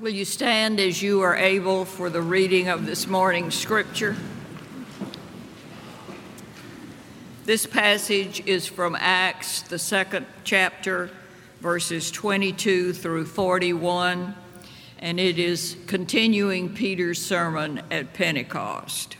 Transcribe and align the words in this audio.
Will 0.00 0.10
you 0.10 0.24
stand 0.24 0.78
as 0.78 1.02
you 1.02 1.22
are 1.22 1.34
able 1.34 1.84
for 1.84 2.08
the 2.08 2.22
reading 2.22 2.68
of 2.68 2.86
this 2.86 3.08
morning's 3.08 3.56
scripture? 3.56 4.14
This 7.44 7.66
passage 7.66 8.40
is 8.46 8.64
from 8.64 8.96
Acts, 8.96 9.62
the 9.62 9.78
second 9.78 10.26
chapter, 10.44 11.10
verses 11.60 12.12
22 12.12 12.92
through 12.92 13.26
41, 13.26 14.36
and 15.00 15.18
it 15.18 15.40
is 15.40 15.76
continuing 15.88 16.72
Peter's 16.72 17.20
sermon 17.20 17.82
at 17.90 18.14
Pentecost. 18.14 19.16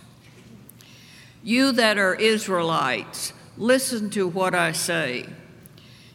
You 1.43 1.73
that 1.73 1.99
are 1.99 2.15
Israelites, 2.15 3.33
listen 3.57 4.11
to 4.11 4.29
what 4.29 4.55
I 4.55 4.71
say. 4.71 5.27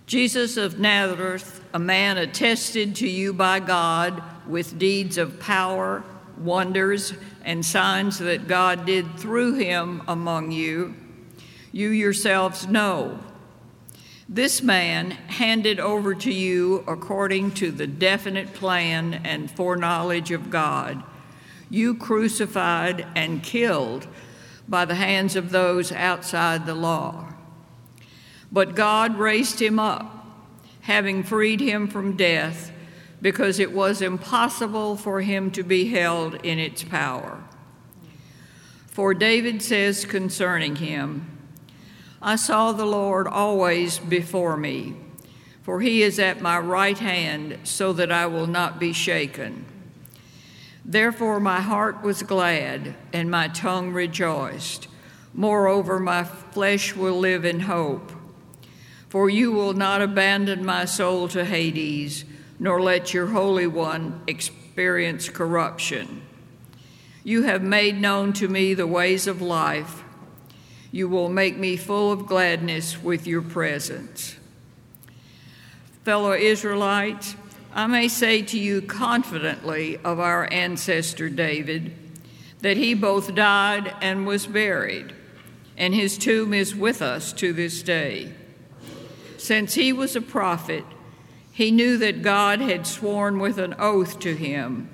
Jesus 0.06 0.56
of 0.56 0.80
Nazareth, 0.80 1.62
a 1.74 1.80
man 1.80 2.18
attested 2.18 2.96
to 2.98 3.10
you 3.10 3.34
by 3.34 3.60
God 3.60 4.24
with 4.48 4.78
deeds 4.78 5.18
of 5.18 5.40
power, 5.40 6.04
wonders, 6.38 7.14
and 7.44 7.66
signs 7.66 8.20
that 8.20 8.48
God 8.48 8.86
did 8.86 9.18
through 9.20 9.56
him 9.56 10.02
among 10.08 10.52
you, 10.52 10.96
you 11.72 11.90
yourselves 11.90 12.68
know. 12.68 13.20
This 14.30 14.62
man 14.62 15.12
handed 15.12 15.80
over 15.80 16.16
to 16.16 16.32
you 16.32 16.84
according 16.88 17.52
to 17.52 17.72
the 17.72 17.88
definite 17.88 18.54
plan 18.54 19.16
and 19.26 19.52
foreknowledge 19.52 20.32
of 20.32 20.50
God, 20.50 21.04
you 21.70 21.96
crucified 21.96 23.06
and 23.16 23.44
killed 23.44 24.08
by 24.68 24.86
the 24.86 24.96
hands 24.96 25.36
of 25.36 25.52
those 25.52 25.92
outside 25.92 26.66
the 26.66 26.76
law. 26.76 27.34
But 28.52 28.76
God 28.76 29.18
raised 29.18 29.62
him 29.62 29.80
up, 29.80 30.26
having 30.82 31.24
freed 31.24 31.60
him 31.60 31.88
from 31.88 32.16
death 32.16 32.72
because 33.24 33.58
it 33.58 33.72
was 33.72 34.02
impossible 34.02 34.98
for 34.98 35.22
him 35.22 35.50
to 35.50 35.64
be 35.64 35.88
held 35.88 36.36
in 36.44 36.60
its 36.60 36.84
power. 36.84 37.42
For 38.88 39.14
David 39.14 39.62
says 39.62 40.04
concerning 40.04 40.76
him, 40.76 41.32
I 42.22 42.36
saw 42.36 42.74
the 42.74 42.86
Lord 42.86 43.26
always 43.26 43.98
before 43.98 44.58
me, 44.58 44.98
for 45.62 45.80
he 45.80 46.04
is 46.04 46.20
at 46.20 46.42
my 46.42 46.60
right 46.60 47.00
hand, 47.00 47.60
so 47.64 47.94
that 47.94 48.12
I 48.12 48.26
will 48.26 48.46
not 48.46 48.78
be 48.78 48.92
shaken. 48.92 49.66
Therefore 50.84 51.40
my 51.40 51.62
heart 51.62 52.04
was 52.04 52.24
glad, 52.24 52.94
and 53.14 53.32
my 53.32 53.48
tongue 53.48 53.94
rejoiced. 53.94 54.90
Moreover, 55.34 55.98
my 55.98 56.26
flesh 56.26 56.94
will 56.94 57.18
live 57.18 57.46
in 57.46 57.62
hope. 57.62 58.12
For 59.08 59.30
you 59.30 59.54
will 59.54 59.74
not 59.74 60.02
abandon 60.02 60.66
my 60.66 60.84
soul 60.84 61.30
to 61.30 61.46
Hades 61.46 62.26
nor 62.64 62.82
let 62.82 63.14
your 63.14 63.28
Holy 63.28 63.68
One 63.68 64.22
experience 64.26 65.28
corruption. 65.28 66.22
You 67.26 67.44
have 67.44 67.62
made 67.62 68.00
known 68.00 68.32
to 68.34 68.48
me 68.48 68.74
the 68.74 68.88
ways 68.88 69.28
of 69.28 69.42
life. 69.42 70.02
You 70.90 71.10
will 71.10 71.28
make 71.28 71.58
me 71.58 71.76
full 71.76 72.14
of 72.14 72.26
gladness 72.26 73.04
with 73.04 73.28
your 73.28 73.42
presence. 73.42 74.38
Fellow 76.06 76.32
Israelites, 76.32 77.36
I 77.74 77.86
may 77.88 78.08
say 78.08 78.42
to 78.44 78.58
you 78.58 78.82
confidently 78.82 79.98
of 79.98 80.22
our 80.22 80.48
ancestor 80.50 81.28
David 81.30 81.94
that 82.62 82.78
he 82.78 82.94
both 82.94 83.36
died 83.36 83.94
and 84.02 84.26
was 84.26 84.48
buried, 84.48 85.14
and 85.76 85.94
his 85.94 86.18
tomb 86.18 86.54
is 86.54 86.74
with 86.74 87.02
us 87.02 87.34
to 87.34 87.52
this 87.52 87.84
day. 87.84 88.32
Since 89.38 89.74
he 89.74 89.92
was 89.92 90.16
a 90.16 90.22
prophet, 90.22 90.86
he 91.54 91.70
knew 91.70 91.98
that 92.00 92.24
God 92.24 92.62
had 92.62 92.88
sworn 92.88 93.38
with 93.38 93.60
an 93.60 93.76
oath 93.78 94.20
to 94.22 94.36
him 94.36 94.90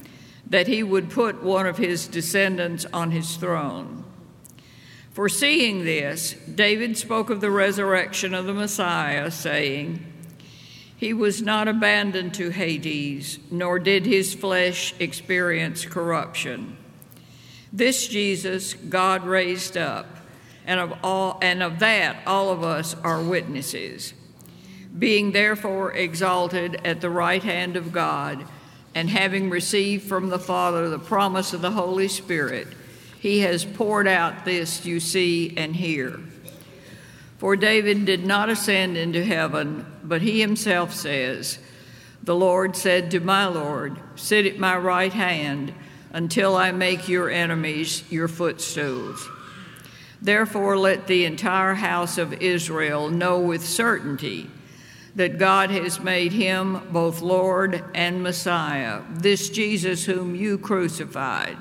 that 0.45 0.67
he 0.67 0.83
would 0.83 1.09
put 1.09 1.41
one 1.41 1.66
of 1.66 1.77
his 1.77 2.05
descendants 2.05 2.85
on 2.91 3.11
his 3.11 3.38
throne. 3.38 4.03
Foreseeing 5.11 5.85
this, 5.85 6.33
David 6.53 6.97
spoke 6.97 7.29
of 7.29 7.39
the 7.39 7.50
resurrection 7.50 8.34
of 8.34 8.45
the 8.45 8.53
Messiah, 8.53 9.31
saying, 9.31 10.06
He 10.97 11.13
was 11.13 11.41
not 11.41 11.69
abandoned 11.69 12.34
to 12.35 12.50
Hades, 12.50 13.39
nor 13.50 13.79
did 13.79 14.05
his 14.05 14.34
flesh 14.34 14.94
experience 15.00 15.85
corruption. 15.85 16.75
This 17.72 18.05
Jesus 18.07 18.73
God 18.73 19.23
raised 19.23 19.78
up, 19.78 20.07
and 20.66 20.79
of, 20.79 20.94
all, 21.03 21.39
and 21.41 21.63
of 21.63 21.79
that 21.79 22.17
all 22.28 22.50
of 22.50 22.63
us 22.63 22.95
are 22.95 23.23
witnesses 23.23 24.13
being 24.97 25.31
therefore 25.31 25.91
exalted 25.94 26.81
at 26.83 27.01
the 27.01 27.09
right 27.09 27.44
hand 27.44 27.75
of 27.75 27.91
God, 27.91 28.45
and 28.95 29.09
having 29.09 29.50
received 29.50 30.07
from 30.07 30.29
the 30.29 30.39
Father 30.39 30.89
the 30.89 31.00
promise 31.00 31.53
of 31.53 31.61
the 31.61 31.72
Holy 31.72 32.07
Spirit, 32.07 32.67
he 33.19 33.39
has 33.41 33.66
poured 33.66 34.07
out 34.07 34.45
this 34.45 34.85
you 34.85 34.99
see 34.99 35.53
and 35.55 35.75
hear. 35.75 36.19
For 37.38 37.55
David 37.55 38.05
did 38.05 38.25
not 38.25 38.49
ascend 38.49 38.97
into 38.97 39.23
heaven, 39.23 39.85
but 40.03 40.22
he 40.22 40.41
himself 40.41 40.94
says, 40.94 41.59
The 42.23 42.35
Lord 42.35 42.75
said 42.75 43.11
to 43.11 43.19
my 43.19 43.45
Lord, 43.45 43.97
Sit 44.16 44.45
at 44.45 44.57
my 44.57 44.75
right 44.78 45.13
hand 45.13 45.73
until 46.11 46.55
I 46.55 46.72
make 46.72 47.07
your 47.07 47.29
enemies 47.29 48.03
your 48.09 48.28
footstools. 48.28 49.29
Therefore, 50.22 50.78
let 50.78 51.07
the 51.07 51.23
entire 51.23 51.75
house 51.75 52.17
of 52.17 52.33
Israel 52.41 53.09
know 53.09 53.39
with 53.39 53.66
certainty 53.66 54.49
that 55.19 55.38
God 55.38 55.69
has 55.69 56.00
made 56.00 56.31
him 56.31 56.80
both 56.94 57.19
Lord 57.19 57.84
and 57.94 58.24
Messiah, 58.24 59.02
this 59.09 59.50
Jesus 59.50 60.06
whom 60.06 60.34
you 60.34 60.57
crucified. 60.57 61.57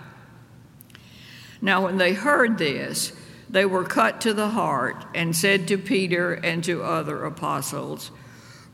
Now, 1.60 1.82
when 1.86 1.96
they 1.96 2.12
heard 2.12 2.56
this, 2.56 3.12
they 3.50 3.66
were 3.66 3.82
cut 3.82 4.20
to 4.20 4.32
the 4.32 4.50
heart 4.50 5.04
and 5.12 5.34
said 5.34 5.66
to 5.66 5.76
Peter 5.76 6.34
and 6.34 6.62
to 6.62 6.84
other 6.84 7.24
apostles, 7.24 8.12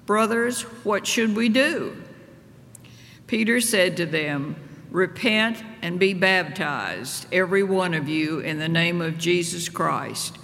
Brothers, 0.05 0.61
what 0.85 1.07
should 1.07 1.35
we 1.35 1.49
do? 1.49 1.97
Peter 3.27 3.63
said 3.63 3.97
to 3.97 4.05
them, 4.05 4.55
Repent 4.91 5.65
and 5.81 5.99
be 5.99 6.13
baptized, 6.13 7.25
every 7.33 7.63
one 7.63 7.95
of 7.95 8.07
you, 8.07 8.41
in 8.41 8.59
the 8.59 8.69
name 8.69 9.01
of 9.01 9.17
Jesus 9.17 9.71
Christ 9.71 10.37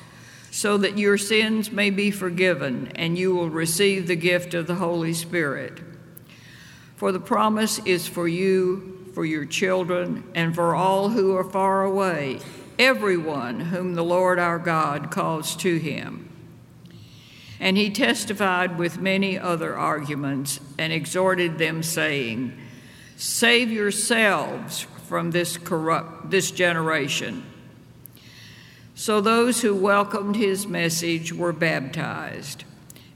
so 0.51 0.77
that 0.79 0.99
your 0.99 1.17
sins 1.17 1.71
may 1.71 1.91
be 1.91 2.11
forgiven 2.11 2.91
and 2.95 3.17
you 3.17 3.35
will 3.35 3.51
receive 3.51 4.07
the 4.07 4.17
gift 4.17 4.55
of 4.55 4.67
the 4.67 4.75
Holy 4.75 5.15
Spirit. 5.15 5.81
For 6.97 7.13
the 7.13 7.21
promise 7.21 7.79
is 7.87 8.07
for 8.07 8.29
you, 8.29 9.09
for 9.15 9.25
your 9.25 9.45
children, 9.45 10.25
and 10.35 10.55
for 10.55 10.75
all 10.75 11.09
who 11.09 11.37
are 11.37 11.45
far 11.45 11.85
away, 11.85 12.41
everyone 12.79 13.61
whom 13.61 13.95
the 13.95 14.05
Lord 14.05 14.39
our 14.39 14.59
God 14.59 15.11
calls 15.11 15.57
to 15.57 15.79
him. 15.79 16.27
And 17.59 17.77
he 17.77 17.91
testified 17.91 18.79
with 18.79 18.99
many 18.99 19.39
other 19.39 19.77
arguments 19.77 20.61
and 20.79 20.93
exhorted 20.93 21.59
them, 21.59 21.83
saying, 21.83 22.59
Save 23.17 23.71
yourselves 23.71 24.87
from 25.07 25.31
this 25.31 25.59
corrupt 25.59 26.31
this 26.31 26.51
generation. 26.51 27.50
So 28.95 29.21
those 29.21 29.63
who 29.63 29.75
welcomed 29.75 30.37
his 30.37 30.67
message 30.67 31.33
were 31.33 31.53
baptized, 31.53 32.65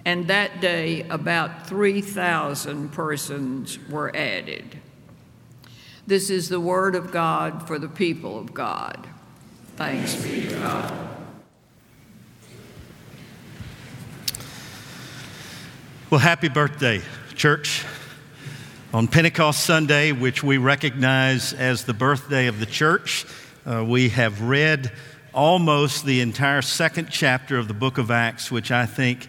and 0.05 0.29
that 0.29 0.61
day 0.61 1.07
about 1.09 1.67
3,000 1.67 2.91
persons 2.93 3.79
were 3.89 4.15
added. 4.17 4.81
This 6.07 6.31
is 6.31 6.49
the 6.49 6.61
word 6.61 6.95
of 6.95 7.11
God 7.11 7.67
for 7.67 7.79
the 7.79 7.89
people 7.89 8.39
of 8.39 8.53
God. 8.53 9.07
Thanks 9.77 10.15
be 10.23 10.43
to 10.49 10.55
God. 10.55 11.09
Well, 16.11 16.21
happy 16.21 16.49
birthday, 16.49 17.01
church. 17.35 17.85
On 18.93 19.09
Pentecost 19.09 19.65
Sunday, 19.65 20.13
which 20.13 20.45
we 20.45 20.59
recognize 20.59 21.53
as 21.53 21.85
the 21.85 21.95
birthday 21.95 22.47
of 22.47 22.61
the 22.61 22.67
church, 22.67 23.27
uh, 23.67 23.85
we 23.85 24.11
have 24.11 24.41
read 24.43 24.93
almost 25.35 26.07
the 26.07 26.21
entire 26.21 26.63
second 26.63 27.09
chapter 27.11 27.59
of 27.59 27.69
the 27.69 27.75
book 27.75 27.99
of 27.99 28.11
Acts, 28.11 28.51
which 28.51 28.71
I 28.71 28.87
think 28.87 29.27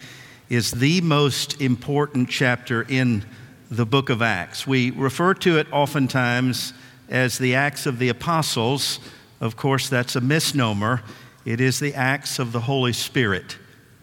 is 0.49 0.71
the 0.71 1.01
most 1.01 1.59
important 1.59 2.29
chapter 2.29 2.83
in 2.87 3.25
the 3.71 3.85
book 3.85 4.09
of 4.09 4.21
Acts. 4.21 4.67
We 4.67 4.91
refer 4.91 5.33
to 5.35 5.57
it 5.57 5.67
oftentimes 5.71 6.73
as 7.09 7.37
the 7.37 7.55
Acts 7.55 7.85
of 7.85 7.99
the 7.99 8.09
Apostles. 8.09 8.99
Of 9.41 9.57
course, 9.57 9.89
that's 9.89 10.15
a 10.15 10.21
misnomer. 10.21 11.01
It 11.45 11.59
is 11.59 11.79
the 11.79 11.93
Acts 11.95 12.39
of 12.39 12.51
the 12.51 12.61
Holy 12.61 12.93
Spirit 12.93 13.57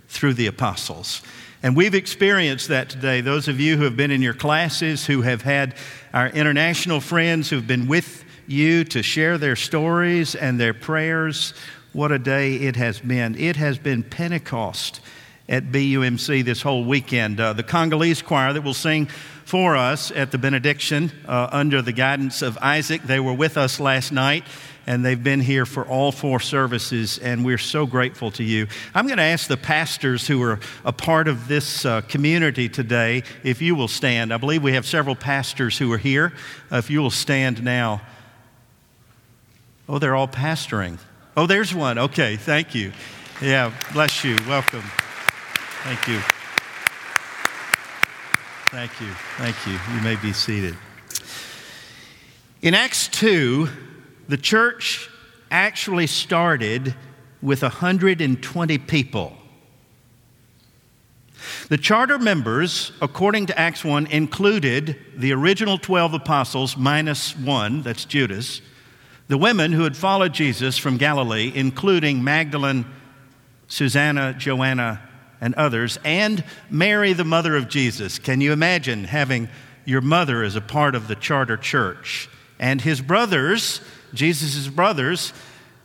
through 0.08 0.34
the 0.34 0.46
apostles. 0.46 1.22
And 1.62 1.76
we've 1.76 1.94
experienced 1.94 2.68
that 2.68 2.90
today. 2.90 3.20
Those 3.20 3.46
of 3.46 3.60
you 3.60 3.76
who 3.76 3.84
have 3.84 3.96
been 3.96 4.10
in 4.10 4.20
your 4.20 4.34
classes, 4.34 5.06
who 5.06 5.22
have 5.22 5.42
had 5.42 5.76
our 6.12 6.28
international 6.28 7.00
friends 7.00 7.48
who've 7.48 7.66
been 7.66 7.86
with 7.86 8.24
you 8.48 8.82
to 8.84 9.02
share 9.02 9.38
their 9.38 9.54
stories 9.54 10.34
and 10.34 10.58
their 10.58 10.74
prayers, 10.74 11.54
what 11.92 12.12
a 12.12 12.18
day 12.18 12.54
it 12.54 12.76
has 12.76 13.00
been. 13.00 13.34
It 13.38 13.56
has 13.56 13.78
been 13.78 14.02
Pentecost 14.02 15.00
at 15.48 15.64
BUMC 15.64 16.44
this 16.44 16.62
whole 16.62 16.84
weekend. 16.84 17.40
Uh, 17.40 17.52
the 17.52 17.62
Congolese 17.62 18.22
choir 18.22 18.52
that 18.52 18.62
will 18.62 18.74
sing 18.74 19.06
for 19.44 19.76
us 19.76 20.10
at 20.10 20.30
the 20.30 20.38
benediction 20.38 21.12
uh, 21.26 21.48
under 21.52 21.82
the 21.82 21.92
guidance 21.92 22.42
of 22.42 22.56
Isaac. 22.58 23.02
They 23.02 23.20
were 23.20 23.34
with 23.34 23.56
us 23.56 23.78
last 23.80 24.12
night 24.12 24.44
and 24.86 25.04
they've 25.04 25.22
been 25.22 25.40
here 25.40 25.64
for 25.64 25.86
all 25.86 26.10
four 26.10 26.40
services, 26.40 27.18
and 27.18 27.44
we're 27.44 27.58
so 27.58 27.86
grateful 27.86 28.30
to 28.32 28.42
you. 28.42 28.66
I'm 28.94 29.06
going 29.06 29.18
to 29.18 29.22
ask 29.22 29.46
the 29.46 29.56
pastors 29.56 30.26
who 30.26 30.42
are 30.42 30.58
a 30.84 30.92
part 30.92 31.28
of 31.28 31.46
this 31.48 31.84
uh, 31.84 32.00
community 32.02 32.68
today 32.68 33.22
if 33.44 33.62
you 33.62 33.74
will 33.74 33.88
stand. 33.88 34.34
I 34.34 34.38
believe 34.38 34.62
we 34.62 34.72
have 34.72 34.86
several 34.86 35.14
pastors 35.14 35.78
who 35.78 35.92
are 35.92 35.98
here. 35.98 36.32
Uh, 36.70 36.76
if 36.78 36.90
you 36.90 37.00
will 37.00 37.10
stand 37.10 37.62
now. 37.62 38.02
Oh, 39.88 39.98
they're 39.98 40.16
all 40.16 40.28
pastoring. 40.28 40.98
Oh, 41.34 41.46
there's 41.46 41.74
one. 41.74 41.98
Okay, 41.98 42.36
thank 42.36 42.74
you. 42.74 42.92
Yeah, 43.40 43.72
bless 43.94 44.22
you. 44.22 44.36
Welcome. 44.46 44.82
Thank 45.82 46.06
you. 46.06 46.20
Thank 48.70 49.00
you. 49.00 49.08
Thank 49.38 49.66
you. 49.66 49.72
You 49.94 50.02
may 50.02 50.16
be 50.16 50.34
seated. 50.34 50.76
In 52.60 52.74
Acts 52.74 53.08
2, 53.08 53.66
the 54.28 54.36
church 54.36 55.08
actually 55.50 56.06
started 56.06 56.94
with 57.40 57.62
120 57.62 58.78
people. 58.78 59.32
The 61.70 61.78
charter 61.78 62.18
members, 62.18 62.92
according 63.00 63.46
to 63.46 63.58
Acts 63.58 63.82
1, 63.82 64.06
included 64.08 64.98
the 65.16 65.32
original 65.32 65.78
12 65.78 66.12
apostles 66.12 66.76
minus 66.76 67.34
one, 67.36 67.80
that's 67.82 68.04
Judas, 68.04 68.60
the 69.28 69.38
women 69.38 69.72
who 69.72 69.84
had 69.84 69.96
followed 69.96 70.34
Jesus 70.34 70.78
from 70.78 70.96
Galilee, 70.96 71.52
including 71.54 72.22
Magdalene, 72.22 72.84
Susanna, 73.68 74.34
Joanna, 74.34 75.00
and 75.40 75.54
others, 75.54 75.98
and 76.04 76.44
Mary, 76.70 77.12
the 77.12 77.24
mother 77.24 77.56
of 77.56 77.68
Jesus. 77.68 78.18
Can 78.18 78.40
you 78.40 78.52
imagine 78.52 79.04
having 79.04 79.48
your 79.84 80.00
mother 80.00 80.42
as 80.42 80.54
a 80.54 80.60
part 80.60 80.94
of 80.94 81.08
the 81.08 81.16
charter 81.16 81.56
church? 81.56 82.28
And 82.58 82.80
his 82.80 83.00
brothers, 83.00 83.80
Jesus' 84.14 84.68
brothers, 84.68 85.32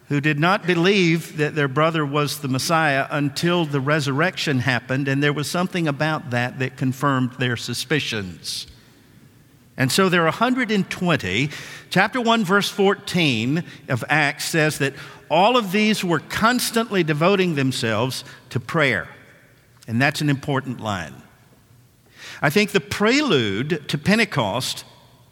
who 0.09 0.21
did 0.21 0.39
not 0.39 0.65
believe 0.65 1.37
that 1.37 1.55
their 1.55 1.67
brother 1.67 2.05
was 2.05 2.39
the 2.39 2.47
Messiah 2.47 3.07
until 3.09 3.65
the 3.65 3.81
resurrection 3.81 4.59
happened, 4.59 5.07
and 5.07 5.21
there 5.21 5.33
was 5.33 5.49
something 5.49 5.87
about 5.87 6.29
that 6.29 6.59
that 6.59 6.77
confirmed 6.77 7.31
their 7.33 7.57
suspicions. 7.57 8.67
And 9.77 9.91
so 9.91 10.09
there 10.09 10.21
are 10.21 10.25
120. 10.25 11.49
Chapter 11.91 12.19
1, 12.19 12.43
verse 12.43 12.69
14 12.69 13.63
of 13.87 14.03
Acts 14.09 14.45
says 14.45 14.79
that 14.79 14.93
all 15.29 15.55
of 15.55 15.71
these 15.71 16.03
were 16.03 16.19
constantly 16.19 17.03
devoting 17.03 17.55
themselves 17.55 18.23
to 18.49 18.59
prayer. 18.59 19.07
And 19.87 20.01
that's 20.01 20.21
an 20.21 20.29
important 20.29 20.81
line. 20.81 21.13
I 22.41 22.49
think 22.49 22.71
the 22.71 22.79
prelude 22.79 23.87
to 23.89 23.97
Pentecost 23.97 24.83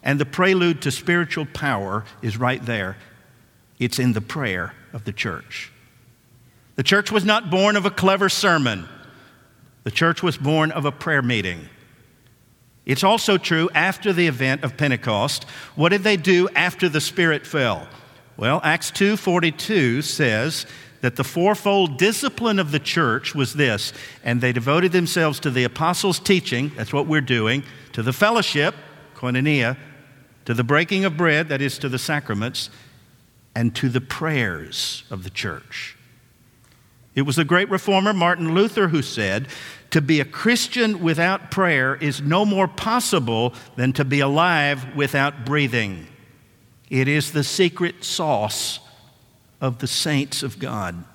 and 0.04 0.20
the 0.20 0.26
prelude 0.26 0.84
to 0.84 0.92
spiritual 0.92 1.46
power 1.48 2.06
is 2.22 2.38
right 2.38 2.64
there. 2.64 2.98
It's 3.80 4.00
in 4.00 4.14
the 4.14 4.22
prayer 4.22 4.74
of 4.94 5.04
the 5.04 5.12
church. 5.12 5.72
The 6.76 6.84
church 6.84 7.12
was 7.12 7.26
not 7.26 7.50
born 7.50 7.76
of 7.76 7.86
a 7.86 7.92
clever 7.92 8.30
sermon, 8.30 8.88
the 9.84 9.92
church 9.92 10.24
was 10.24 10.38
born 10.38 10.72
of 10.72 10.86
a 10.86 10.92
prayer 10.92 11.22
meeting. 11.22 11.70
It's 12.86 13.04
also 13.04 13.38
true 13.38 13.70
after 13.74 14.14
the 14.14 14.28
event 14.28 14.64
of 14.64 14.78
Pentecost. 14.78 15.46
What 15.76 15.90
did 15.90 16.04
they 16.04 16.18
do 16.18 16.48
after 16.50 16.88
the 16.88 17.02
Spirit 17.02 17.48
fell? 17.48 17.88
Well, 18.38 18.62
Acts 18.64 18.92
2:42 18.92 20.02
says 20.04 20.66
that 21.02 21.16
the 21.16 21.24
fourfold 21.24 21.98
discipline 21.98 22.60
of 22.60 22.72
the 22.72 22.80
church 22.80 23.34
was 23.34 23.54
this, 23.54 23.94
and 24.24 24.42
they 24.42 24.52
devoted 24.52 24.92
themselves 24.92 25.40
to 25.40 25.52
the 25.52 25.64
apostles' 25.64 26.20
teaching, 26.20 26.72
that's 26.76 26.94
what 26.94 27.08
we're 27.08 27.22
doing, 27.22 27.64
to 27.94 28.04
the 28.04 28.14
fellowship, 28.14 28.76
koinonia, 29.16 29.78
to 30.46 30.54
the 30.54 30.64
breaking 30.64 31.06
of 31.06 31.18
bread, 31.18 31.50
that 31.50 31.62
is, 31.62 31.78
to 31.80 31.90
the 31.90 32.00
sacraments, 32.00 32.70
and 33.56 33.76
to 33.76 33.90
the 33.90 34.02
prayers 34.02 35.04
of 35.10 35.24
the 35.24 35.30
church. 35.30 35.96
It 37.16 37.22
was 37.22 37.38
the 37.38 37.46
great 37.46 37.70
reformer 37.70 38.14
Martin 38.14 38.54
Luther 38.54 38.90
who 38.90 39.02
said, 39.02 39.48
To 39.92 40.02
be 40.02 40.20
a 40.20 40.26
Christian 40.26 41.02
without 41.02 41.50
prayer 41.50 41.96
is 41.96 42.22
no 42.22 42.46
more 42.46 42.68
possible 42.68 43.54
than 43.78 43.94
to 43.94 44.04
be 44.04 44.20
alive 44.20 44.96
without 44.96 45.46
breathing. 45.46 46.08
It 46.90 47.08
is 47.08 47.32
the 47.32 47.44
secret 47.44 48.04
sauce 48.04 48.80
of 49.62 49.80
the 49.80 49.88
saints 49.88 50.44
of 50.44 50.60
God. 50.60 51.06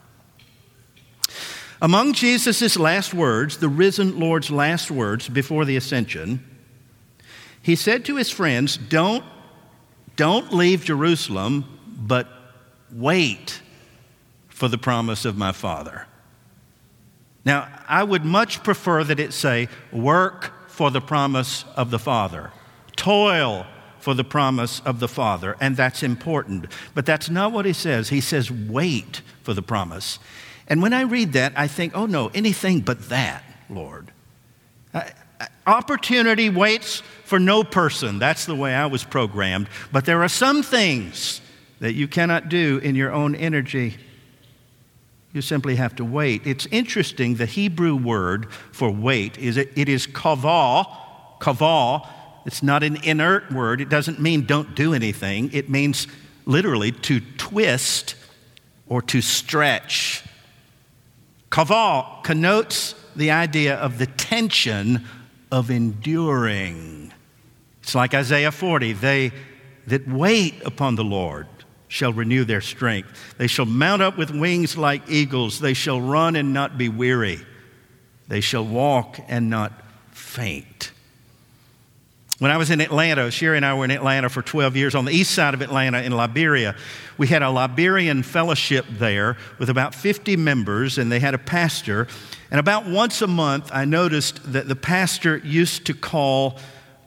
Among 1.83 2.15
Jesus' 2.15 2.79
last 2.79 3.13
words, 3.13 3.59
the 3.59 3.69
risen 3.69 4.19
Lord's 4.19 4.51
last 4.51 4.91
words 4.91 5.29
before 5.29 5.67
the 5.67 5.77
ascension, 5.77 6.45
he 7.63 7.77
said 7.77 8.07
to 8.07 8.17
his 8.17 8.31
friends, 8.31 8.79
Don't, 8.79 9.25
don't 10.17 10.53
leave 10.53 10.85
Jerusalem, 10.85 11.79
but 11.87 12.27
wait 12.91 13.61
for 14.61 14.69
the 14.69 14.77
promise 14.77 15.25
of 15.25 15.39
my 15.39 15.53
Father. 15.53 16.07
Now, 17.47 17.67
I 17.89 18.05
would 18.05 18.27
much 18.27 18.63
prefer 18.63 19.03
that 19.05 19.19
it 19.19 19.33
say, 19.33 19.69
Work 19.91 20.69
for 20.69 20.91
the 20.91 21.01
promise 21.01 21.65
of 21.77 21.91
the 21.91 21.99
Father, 21.99 22.53
toil 22.95 23.65
for 24.01 24.13
the 24.13 24.23
promise 24.23 24.81
of 24.81 25.01
the 25.01 25.09
Father, 25.09 25.57
and 25.63 25.79
that's 25.79 26.03
important. 26.03 26.67
But 26.95 27.07
that's 27.07 27.31
not 27.31 27.53
what 27.53 27.65
he 27.65 27.73
says. 27.73 28.11
He 28.11 28.21
says, 28.21 28.51
wait 28.51 29.23
for 29.43 29.55
the 29.55 29.63
promise. 29.63 30.19
And 30.69 30.83
when 30.83 30.93
I 30.93 31.03
read 31.03 31.33
that, 31.33 31.55
I 31.57 31.67
think, 31.67 31.97
oh 31.97 32.05
no, 32.05 32.31
anything 32.35 32.81
but 32.81 33.09
that, 33.09 33.43
Lord. 33.71 34.13
Uh, 34.93 35.05
opportunity 35.67 36.51
waits 36.51 37.03
for 37.25 37.39
no 37.39 37.65
person. 37.65 38.19
That's 38.19 38.45
the 38.45 38.55
way 38.55 38.75
I 38.75 38.85
was 38.85 39.05
programmed. 39.05 39.69
But 39.91 40.05
there 40.05 40.23
are 40.23 40.29
some 40.29 40.63
things 40.63 41.41
that 41.79 41.95
you 41.95 42.07
cannot 42.07 42.51
do 42.51 42.77
in 42.83 42.95
your 42.95 43.11
own 43.11 43.35
energy. 43.35 43.97
You 45.33 45.43
simply 45.43 45.77
have 45.77 45.95
to 45.97 46.05
wait. 46.05 46.47
It's 46.47 46.67
interesting, 46.67 47.37
the 47.37 47.47
Hebrew 47.47 47.95
word 47.95 48.53
for 48.73 48.91
wait 48.91 49.39
is 49.39 49.57
it, 49.57 49.71
it 49.77 49.89
is 49.89 50.07
kavah, 50.07 50.87
kavah, 51.41 52.07
it's 52.47 52.63
not 52.63 52.83
an 52.83 52.97
inert 53.05 53.53
word. 53.53 53.81
It 53.81 53.89
doesn't 53.89 54.21
mean 54.21 54.47
don't 54.47 54.75
do 54.75 54.95
anything. 54.95 55.53
It 55.53 55.69
means 55.69 56.07
literally 56.47 56.91
to 56.91 57.21
twist 57.37 58.15
or 58.89 59.03
to 59.03 59.21
stretch. 59.21 60.25
Kavah 61.51 62.25
connotes 62.25 62.95
the 63.15 63.31
idea 63.31 63.77
of 63.77 63.99
the 63.99 64.07
tension 64.07 65.05
of 65.53 65.71
enduring. 65.71 67.13
It's 67.83 67.95
like 67.95 68.15
Isaiah 68.15 68.53
40 68.53 68.95
they 68.95 69.33
that 69.87 70.09
wait 70.09 70.55
upon 70.65 70.95
the 70.95 71.05
Lord 71.05 71.47
shall 71.91 72.13
renew 72.13 72.45
their 72.45 72.61
strength. 72.61 73.35
They 73.37 73.49
shall 73.49 73.67
mount 73.67 74.01
up 74.01 74.17
with 74.17 74.31
wings 74.31 74.77
like 74.77 75.11
eagles. 75.11 75.59
They 75.59 75.75
shall 75.75 76.01
run 76.01 76.37
and 76.37 76.55
not 76.55 76.79
be 76.79 76.89
weary. 76.89 77.41
They 78.29 78.41
shall 78.41 78.65
walk 78.65 79.19
and 79.29 79.51
not 79.51 79.73
faint. 80.13 80.93
When 82.39 82.53
I 82.53 82.59
was 82.59 82.71
in 82.71 82.81
Atlanta, 82.81 83.31
Sherry 83.33 83.57
and 83.57 83.67
I 83.67 83.75
were 83.75 83.85
in 83.85 83.91
Atlanta 83.91 84.29
for 84.29 84.41
12 84.41 84.77
years 84.77 84.95
on 84.95 85.05
the 85.05 85.11
east 85.11 85.33
side 85.33 85.53
of 85.53 85.63
Atlanta 85.63 86.01
in 86.01 86.13
Liberia. 86.13 86.77
We 87.19 87.27
had 87.27 87.43
a 87.43 87.51
Liberian 87.51 88.23
fellowship 88.23 88.87
there 88.89 89.37
with 89.59 89.69
about 89.69 89.93
50 89.95 90.37
members, 90.37 90.97
and 90.97 91.11
they 91.11 91.19
had 91.19 91.35
a 91.35 91.39
pastor. 91.39 92.07
And 92.53 92.61
about 92.61 92.87
once 92.87 93.21
a 93.21 93.27
month, 93.27 93.69
I 93.75 93.85
noticed 93.85 94.53
that 94.53 94.69
the 94.69 94.77
pastor 94.77 95.39
used 95.39 95.87
to 95.87 95.95
call 95.95 96.59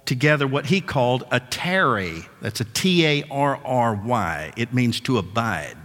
together 0.05 0.45
what 0.45 0.67
he 0.67 0.81
called 0.81 1.23
a 1.31 1.39
tarry. 1.39 2.25
That's 2.41 2.61
a 2.61 2.65
T 2.65 3.05
A 3.05 3.23
R 3.29 3.59
R 3.63 3.95
Y. 3.95 4.53
It 4.57 4.73
means 4.73 4.99
to 5.01 5.17
abide. 5.17 5.77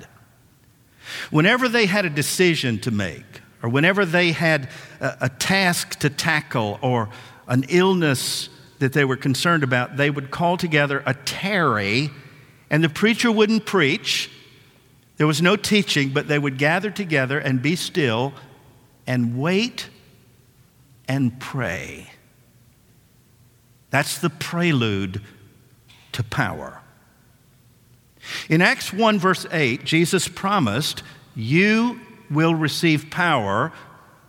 Whenever 1.30 1.68
they 1.68 1.86
had 1.86 2.04
a 2.04 2.10
decision 2.10 2.78
to 2.80 2.90
make, 2.90 3.40
or 3.62 3.68
whenever 3.68 4.04
they 4.04 4.32
had 4.32 4.68
a, 5.00 5.16
a 5.22 5.28
task 5.28 5.98
to 6.00 6.10
tackle, 6.10 6.78
or 6.82 7.08
an 7.46 7.64
illness 7.68 8.48
that 8.78 8.92
they 8.92 9.04
were 9.04 9.16
concerned 9.16 9.62
about, 9.62 9.96
they 9.96 10.10
would 10.10 10.30
call 10.30 10.56
together 10.56 11.02
a 11.06 11.14
tarry, 11.14 12.10
and 12.70 12.84
the 12.84 12.88
preacher 12.88 13.32
wouldn't 13.32 13.66
preach. 13.66 14.30
There 15.16 15.26
was 15.26 15.42
no 15.42 15.56
teaching, 15.56 16.10
but 16.10 16.28
they 16.28 16.38
would 16.38 16.58
gather 16.58 16.90
together 16.90 17.38
and 17.38 17.60
be 17.60 17.74
still 17.74 18.34
and 19.06 19.38
wait 19.38 19.88
and 21.08 21.40
pray. 21.40 22.10
That's 23.90 24.18
the 24.18 24.30
prelude 24.30 25.22
to 26.12 26.22
power. 26.22 26.80
In 28.48 28.60
Acts 28.60 28.92
1, 28.92 29.18
verse 29.18 29.46
8, 29.50 29.84
Jesus 29.84 30.28
promised, 30.28 31.02
You 31.34 32.00
will 32.30 32.54
receive 32.54 33.10
power 33.10 33.72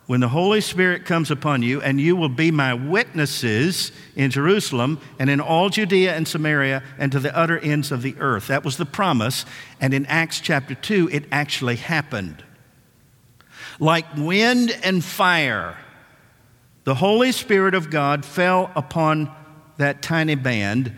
when 0.09 0.21
the 0.21 0.29
Holy 0.29 0.61
Spirit 0.61 1.05
comes 1.05 1.29
upon 1.29 1.61
you, 1.61 1.81
and 1.81 2.01
you 2.01 2.15
will 2.15 2.29
be 2.29 2.49
my 2.49 2.73
witnesses 2.73 3.91
in 4.15 4.31
Jerusalem 4.31 4.99
and 5.19 5.29
in 5.29 5.39
all 5.39 5.69
Judea 5.69 6.15
and 6.15 6.27
Samaria 6.27 6.81
and 6.97 7.11
to 7.11 7.19
the 7.19 7.35
utter 7.37 7.59
ends 7.59 7.91
of 7.91 8.01
the 8.01 8.15
earth. 8.19 8.47
That 8.47 8.65
was 8.65 8.77
the 8.77 8.85
promise. 8.85 9.45
And 9.79 9.93
in 9.93 10.05
Acts 10.07 10.39
chapter 10.39 10.73
2, 10.73 11.09
it 11.11 11.25
actually 11.31 11.75
happened. 11.75 12.43
Like 13.79 14.05
wind 14.17 14.75
and 14.83 15.03
fire, 15.03 15.77
the 16.85 16.95
Holy 16.95 17.31
Spirit 17.31 17.75
of 17.75 17.91
God 17.91 18.25
fell 18.25 18.71
upon 18.75 19.31
that 19.79 20.01
tiny 20.01 20.35
band. 20.35 20.93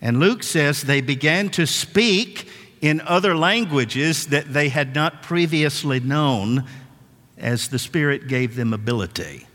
And 0.00 0.20
Luke 0.20 0.42
says 0.42 0.82
they 0.82 1.00
began 1.00 1.48
to 1.50 1.66
speak 1.66 2.48
in 2.80 3.00
other 3.00 3.36
languages 3.36 4.26
that 4.28 4.52
they 4.52 4.68
had 4.68 4.94
not 4.94 5.22
previously 5.22 5.98
known 5.98 6.64
as 7.36 7.68
the 7.68 7.78
Spirit 7.78 8.28
gave 8.28 8.54
them 8.54 8.72
ability. 8.72 9.46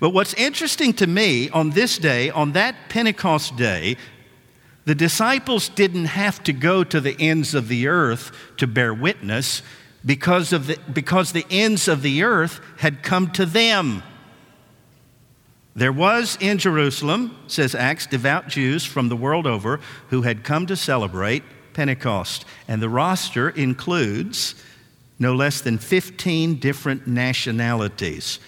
But 0.00 0.10
what's 0.10 0.34
interesting 0.34 0.92
to 0.94 1.06
me 1.06 1.48
on 1.50 1.70
this 1.70 1.98
day, 1.98 2.30
on 2.30 2.52
that 2.52 2.74
Pentecost 2.88 3.56
day, 3.56 3.96
the 4.84 4.94
disciples 4.94 5.68
didn't 5.68 6.06
have 6.06 6.42
to 6.44 6.52
go 6.52 6.82
to 6.82 7.00
the 7.00 7.16
ends 7.20 7.54
of 7.54 7.68
the 7.68 7.86
earth 7.86 8.32
to 8.56 8.66
bear 8.66 8.92
witness 8.92 9.62
because, 10.04 10.52
of 10.52 10.66
the, 10.66 10.78
because 10.92 11.32
the 11.32 11.46
ends 11.50 11.86
of 11.86 12.02
the 12.02 12.24
earth 12.24 12.60
had 12.78 13.02
come 13.02 13.30
to 13.32 13.46
them. 13.46 14.02
There 15.74 15.92
was 15.92 16.36
in 16.40 16.58
Jerusalem, 16.58 17.36
says 17.46 17.74
Acts, 17.74 18.06
devout 18.06 18.48
Jews 18.48 18.84
from 18.84 19.08
the 19.08 19.16
world 19.16 19.46
over 19.46 19.80
who 20.08 20.22
had 20.22 20.44
come 20.44 20.66
to 20.66 20.76
celebrate 20.76 21.42
Pentecost. 21.72 22.44
And 22.68 22.82
the 22.82 22.90
roster 22.90 23.48
includes 23.48 24.54
no 25.18 25.34
less 25.34 25.60
than 25.60 25.78
15 25.78 26.56
different 26.56 27.06
nationalities, 27.06 28.38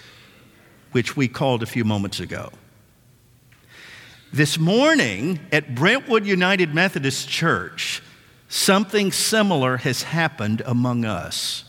which 0.91 1.17
we 1.17 1.27
called 1.27 1.63
a 1.63 1.67
few 1.67 1.83
moments 1.83 2.19
ago. 2.19 2.51
This 4.31 4.59
morning 4.59 5.39
at 5.51 5.73
Brentwood 5.73 6.25
United 6.25 6.75
Methodist 6.75 7.29
Church, 7.29 8.03
something 8.49 9.11
similar 9.11 9.77
has 9.77 10.03
happened 10.03 10.61
among 10.65 11.05
us. 11.05 11.63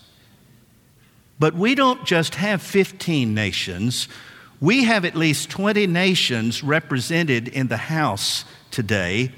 But 1.38 1.54
we 1.54 1.74
don't 1.74 2.04
just 2.04 2.34
have 2.34 2.60
15 2.60 3.32
nations, 3.32 4.08
we 4.60 4.84
have 4.84 5.04
at 5.04 5.14
least 5.14 5.50
20 5.50 5.86
nations 5.86 6.62
represented 6.62 7.48
in 7.48 7.68
the 7.68 7.76
house 7.76 8.44
today. 8.70 9.32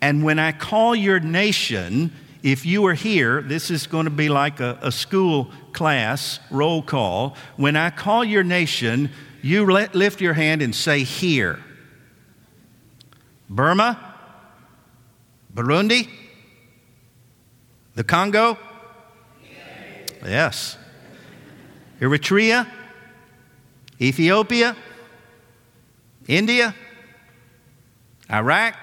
And 0.00 0.24
when 0.24 0.38
I 0.38 0.52
call 0.52 0.94
your 0.94 1.20
nation, 1.20 2.12
if 2.42 2.66
you 2.66 2.86
are 2.86 2.94
here, 2.94 3.40
this 3.40 3.70
is 3.70 3.86
going 3.86 4.04
to 4.04 4.10
be 4.10 4.28
like 4.28 4.60
a, 4.60 4.78
a 4.82 4.92
school 4.92 5.50
class 5.72 6.40
roll 6.50 6.82
call. 6.82 7.36
When 7.56 7.76
I 7.76 7.90
call 7.90 8.24
your 8.24 8.42
nation, 8.42 9.10
you 9.42 9.70
let, 9.70 9.94
lift 9.94 10.20
your 10.20 10.34
hand 10.34 10.62
and 10.62 10.74
say, 10.74 11.04
Here. 11.04 11.58
Burma? 13.48 14.14
Burundi? 15.54 16.08
The 17.94 18.04
Congo? 18.04 18.58
Yes. 20.24 20.78
Eritrea? 22.00 22.66
Ethiopia? 24.02 24.76
India? 26.26 26.74
Iraq? 28.28 28.74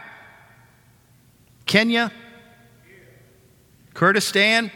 Kenya? 1.66 2.12
Kurdistan? 3.94 4.72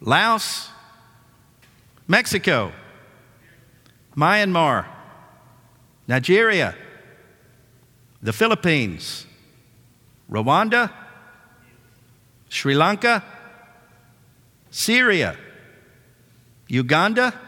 Laos? 0.00 0.70
Mexico? 2.06 2.70
Myanmar? 4.14 4.86
Nigeria? 6.06 6.76
The 8.22 8.32
Philippines? 8.32 9.26
Rwanda? 10.30 10.90
Sri 12.48 12.74
Lanka? 12.74 13.24
Syria? 14.70 15.36
Uganda? 16.68 17.43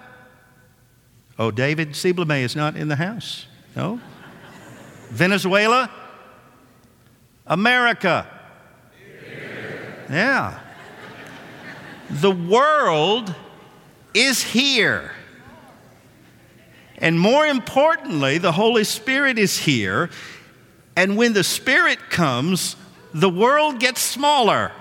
Oh, 1.39 1.51
David 1.51 1.91
Siebleme 1.91 2.43
is 2.43 2.57
not 2.57 2.77
in 2.77 2.89
the 2.89 2.97
house. 2.97 3.47
No? 3.75 4.01
Venezuela? 5.11 5.91
America? 7.47 8.27
Yeah. 10.11 10.59
The 12.09 12.31
world 12.31 13.35
is 14.15 14.43
here. 14.43 15.13
And 16.99 17.21
more 17.21 17.47
importantly, 17.47 18.39
the 18.39 18.53
Holy 18.53 18.85
Spirit 18.85 19.39
is 19.39 19.59
here. 19.59 20.11
And 20.97 21.17
when 21.17 21.35
the 21.35 21.45
Spirit 21.45 21.99
comes, 22.09 22.77
the 23.13 23.29
world 23.29 23.81
gets 23.81 24.01
smaller 24.01 24.73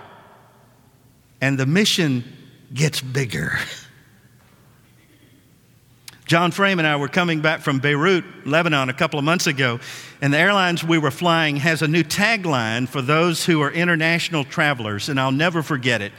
and 1.42 1.58
the 1.58 1.66
mission 1.66 2.24
gets 2.74 3.02
bigger. 3.02 3.58
John 6.25 6.50
Frame 6.50 6.79
and 6.79 6.88
I 6.88 6.96
were 6.96 7.08
coming 7.08 7.41
back 7.41 7.62
from 7.62 7.77
Beirut, 7.77 8.48
Lebanon, 8.48 8.89
a 8.89 8.94
couple 8.94 9.20
of 9.20 9.25
months 9.25 9.46
ago, 9.46 9.79
and 10.22 10.34
the 10.34 10.39
airlines 10.39 10.84
we 10.84 10.98
were 10.98 11.12
flying 11.12 11.58
has 11.58 11.84
a 11.84 11.88
new 11.88 12.03
tagline 12.03 12.89
for 12.89 13.03
those 13.03 13.46
who 13.46 13.62
are 13.62 13.72
international 13.72 14.44
travelers, 14.44 15.08
and 15.08 15.20
I'll 15.20 15.32
never 15.32 15.62
forget 15.62 16.01
it. 16.01 16.12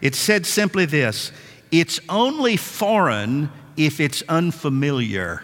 It 0.00 0.14
said 0.14 0.46
simply 0.46 0.86
this 0.86 1.32
It's 1.70 2.00
only 2.08 2.56
foreign 2.56 3.52
if 3.76 4.00
it's 4.00 4.22
unfamiliar. 4.26 5.42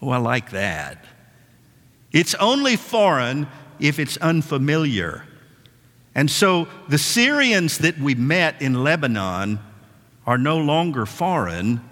Oh, 0.00 0.08
I 0.08 0.16
like 0.16 0.50
that. 0.52 1.04
It's 2.10 2.34
only 2.36 2.76
foreign 2.76 3.48
if 3.78 3.98
it's 3.98 4.16
unfamiliar. 4.16 5.24
And 6.14 6.30
so 6.30 6.68
the 6.88 6.98
Syrians 6.98 7.78
that 7.78 7.98
we 7.98 8.14
met 8.14 8.62
in 8.62 8.82
Lebanon 8.82 9.58
are 10.26 10.38
no 10.38 10.56
longer 10.56 11.04
foreign 11.04 11.82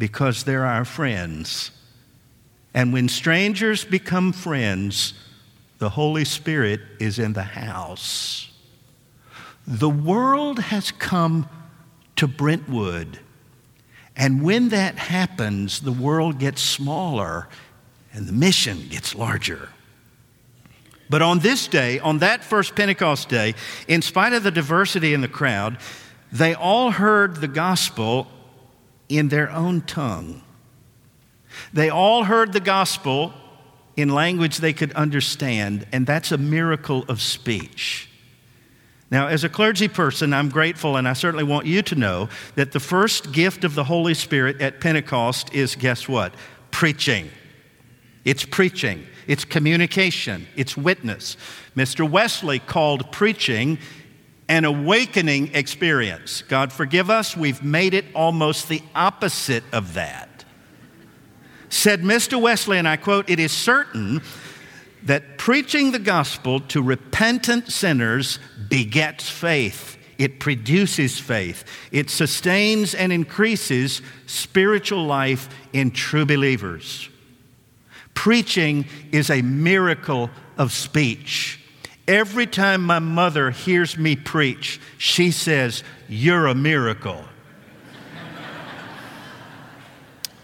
because 0.00 0.44
they're 0.44 0.64
our 0.64 0.84
friends. 0.84 1.70
And 2.72 2.92
when 2.92 3.08
strangers 3.08 3.84
become 3.84 4.32
friends, 4.32 5.12
the 5.78 5.90
Holy 5.90 6.24
Spirit 6.24 6.80
is 6.98 7.18
in 7.18 7.34
the 7.34 7.42
house. 7.42 8.50
The 9.66 9.90
world 9.90 10.58
has 10.58 10.90
come 10.90 11.48
to 12.16 12.26
Brentwood. 12.26 13.20
And 14.16 14.42
when 14.42 14.70
that 14.70 14.96
happens, 14.96 15.80
the 15.80 15.92
world 15.92 16.38
gets 16.38 16.62
smaller 16.62 17.48
and 18.14 18.26
the 18.26 18.32
mission 18.32 18.88
gets 18.88 19.14
larger. 19.14 19.68
But 21.10 21.20
on 21.20 21.40
this 21.40 21.68
day, 21.68 21.98
on 21.98 22.20
that 22.20 22.42
first 22.42 22.74
Pentecost 22.74 23.28
day, 23.28 23.54
in 23.86 24.00
spite 24.00 24.32
of 24.32 24.44
the 24.44 24.50
diversity 24.50 25.12
in 25.12 25.20
the 25.20 25.28
crowd, 25.28 25.76
they 26.32 26.54
all 26.54 26.90
heard 26.90 27.36
the 27.36 27.48
gospel 27.48 28.28
in 29.10 29.28
their 29.28 29.50
own 29.50 29.82
tongue. 29.82 30.42
They 31.72 31.90
all 31.90 32.24
heard 32.24 32.52
the 32.52 32.60
gospel 32.60 33.34
in 33.96 34.08
language 34.08 34.58
they 34.58 34.72
could 34.72 34.92
understand, 34.92 35.86
and 35.92 36.06
that's 36.06 36.32
a 36.32 36.38
miracle 36.38 37.04
of 37.08 37.20
speech. 37.20 38.08
Now, 39.10 39.26
as 39.26 39.42
a 39.42 39.48
clergy 39.48 39.88
person, 39.88 40.32
I'm 40.32 40.48
grateful, 40.48 40.96
and 40.96 41.08
I 41.08 41.14
certainly 41.14 41.44
want 41.44 41.66
you 41.66 41.82
to 41.82 41.94
know 41.96 42.28
that 42.54 42.70
the 42.70 42.78
first 42.78 43.32
gift 43.32 43.64
of 43.64 43.74
the 43.74 43.84
Holy 43.84 44.14
Spirit 44.14 44.60
at 44.60 44.80
Pentecost 44.80 45.52
is 45.52 45.74
guess 45.74 46.08
what? 46.08 46.32
Preaching. 46.70 47.28
It's 48.24 48.44
preaching, 48.44 49.06
it's 49.26 49.44
communication, 49.44 50.46
it's 50.54 50.76
witness. 50.76 51.36
Mr. 51.74 52.08
Wesley 52.08 52.58
called 52.58 53.10
preaching 53.10 53.78
an 54.50 54.64
awakening 54.64 55.54
experience. 55.54 56.42
God 56.42 56.72
forgive 56.72 57.08
us, 57.08 57.36
we've 57.36 57.62
made 57.62 57.94
it 57.94 58.04
almost 58.16 58.68
the 58.68 58.82
opposite 58.96 59.62
of 59.72 59.94
that. 59.94 60.44
Said 61.68 62.02
Mr. 62.02 62.38
Wesley, 62.38 62.76
and 62.76 62.88
I 62.88 62.96
quote, 62.96 63.30
It 63.30 63.38
is 63.38 63.52
certain 63.52 64.20
that 65.04 65.38
preaching 65.38 65.92
the 65.92 66.00
gospel 66.00 66.58
to 66.62 66.82
repentant 66.82 67.70
sinners 67.70 68.40
begets 68.68 69.30
faith. 69.30 69.96
It 70.18 70.40
produces 70.40 71.20
faith. 71.20 71.64
It 71.92 72.10
sustains 72.10 72.92
and 72.92 73.12
increases 73.12 74.02
spiritual 74.26 75.04
life 75.06 75.48
in 75.72 75.92
true 75.92 76.26
believers. 76.26 77.08
Preaching 78.14 78.84
is 79.12 79.30
a 79.30 79.42
miracle 79.42 80.28
of 80.58 80.72
speech. 80.72 81.59
Every 82.10 82.48
time 82.48 82.82
my 82.82 82.98
mother 82.98 83.52
hears 83.52 83.96
me 83.96 84.16
preach, 84.16 84.80
she 84.98 85.30
says, 85.30 85.84
You're 86.08 86.48
a 86.48 86.56
miracle. 86.56 87.24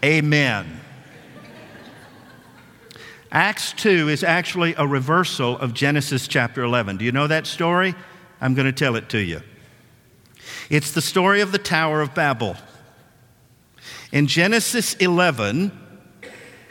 Amen. 0.01 0.79
Acts 3.29 3.73
2 3.73 4.07
is 4.07 4.23
actually 4.23 4.75
a 4.77 4.87
reversal 4.87 5.57
of 5.57 5.73
Genesis 5.73 6.29
chapter 6.29 6.63
11. 6.63 6.95
Do 6.95 7.03
you 7.03 7.11
know 7.11 7.27
that 7.27 7.45
story? 7.45 7.93
I'm 8.39 8.53
going 8.53 8.67
to 8.67 8.71
tell 8.71 8.95
it 8.95 9.09
to 9.09 9.19
you. 9.19 9.41
It's 10.69 10.91
the 10.91 11.01
story 11.01 11.41
of 11.41 11.51
the 11.51 11.57
Tower 11.57 11.99
of 11.99 12.15
Babel. 12.15 12.55
In 14.13 14.27
Genesis 14.27 14.93
11, 14.93 15.77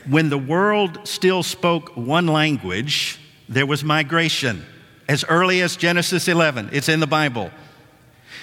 when 0.08 0.30
the 0.30 0.38
world 0.38 1.06
still 1.06 1.42
spoke 1.42 1.94
one 1.98 2.28
language, 2.28 3.20
there 3.46 3.66
was 3.66 3.84
migration 3.84 4.64
as 5.08 5.24
early 5.24 5.60
as 5.62 5.76
Genesis 5.76 6.28
11. 6.28 6.70
It's 6.72 6.88
in 6.88 7.00
the 7.00 7.06
Bible. 7.06 7.50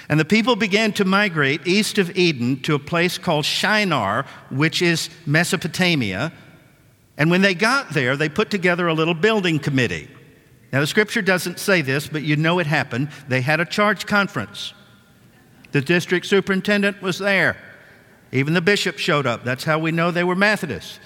And 0.08 0.20
the 0.20 0.24
people 0.24 0.56
began 0.56 0.92
to 0.94 1.04
migrate 1.04 1.66
east 1.66 1.98
of 1.98 2.16
Eden 2.16 2.60
to 2.62 2.74
a 2.74 2.78
place 2.78 3.16
called 3.18 3.44
Shinar, 3.44 4.26
which 4.50 4.82
is 4.82 5.08
Mesopotamia. 5.26 6.32
And 7.16 7.30
when 7.30 7.42
they 7.42 7.54
got 7.54 7.90
there, 7.90 8.16
they 8.16 8.28
put 8.28 8.50
together 8.50 8.86
a 8.88 8.94
little 8.94 9.14
building 9.14 9.58
committee. 9.58 10.08
Now, 10.72 10.80
the 10.80 10.86
scripture 10.86 11.22
doesn't 11.22 11.60
say 11.60 11.82
this, 11.82 12.08
but 12.08 12.22
you 12.22 12.36
know 12.36 12.58
it 12.58 12.66
happened. 12.66 13.08
They 13.28 13.40
had 13.40 13.60
a 13.60 13.64
charge 13.64 14.06
conference. 14.06 14.74
The 15.70 15.80
district 15.80 16.26
superintendent 16.26 17.00
was 17.00 17.18
there. 17.18 17.56
Even 18.32 18.54
the 18.54 18.60
bishop 18.60 18.98
showed 18.98 19.26
up. 19.26 19.44
That's 19.44 19.64
how 19.64 19.78
we 19.78 19.92
know 19.92 20.10
they 20.10 20.24
were 20.24 20.34
Methodists. 20.34 20.98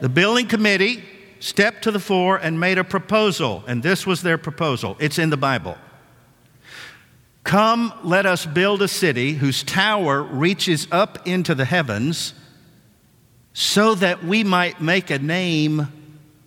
The 0.00 0.08
building 0.08 0.46
committee 0.46 1.02
stepped 1.38 1.82
to 1.84 1.90
the 1.90 2.00
fore 2.00 2.36
and 2.36 2.58
made 2.58 2.78
a 2.78 2.84
proposal, 2.84 3.62
and 3.66 3.82
this 3.82 4.06
was 4.06 4.22
their 4.22 4.38
proposal. 4.38 4.96
It's 4.98 5.18
in 5.18 5.30
the 5.30 5.36
Bible. 5.36 5.76
Come, 7.44 7.92
let 8.02 8.26
us 8.26 8.44
build 8.44 8.82
a 8.82 8.88
city 8.88 9.34
whose 9.34 9.62
tower 9.62 10.22
reaches 10.22 10.88
up 10.90 11.26
into 11.28 11.54
the 11.54 11.64
heavens 11.64 12.34
so 13.52 13.94
that 13.94 14.24
we 14.24 14.42
might 14.42 14.80
make 14.80 15.10
a 15.10 15.18
name 15.18 15.86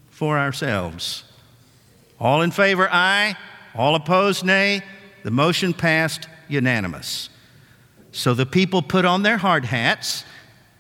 for 0.10 0.38
ourselves. 0.38 1.24
All 2.20 2.42
in 2.42 2.52
favor, 2.52 2.90
aye. 2.92 3.36
All 3.74 3.96
opposed, 3.96 4.44
nay. 4.44 4.82
The 5.24 5.32
motion 5.32 5.74
passed 5.74 6.28
unanimous. 6.50 7.30
So 8.12 8.34
the 8.34 8.46
people 8.46 8.82
put 8.82 9.06
on 9.06 9.24
their 9.24 9.38
hard 9.38 9.66
hats 9.66 10.26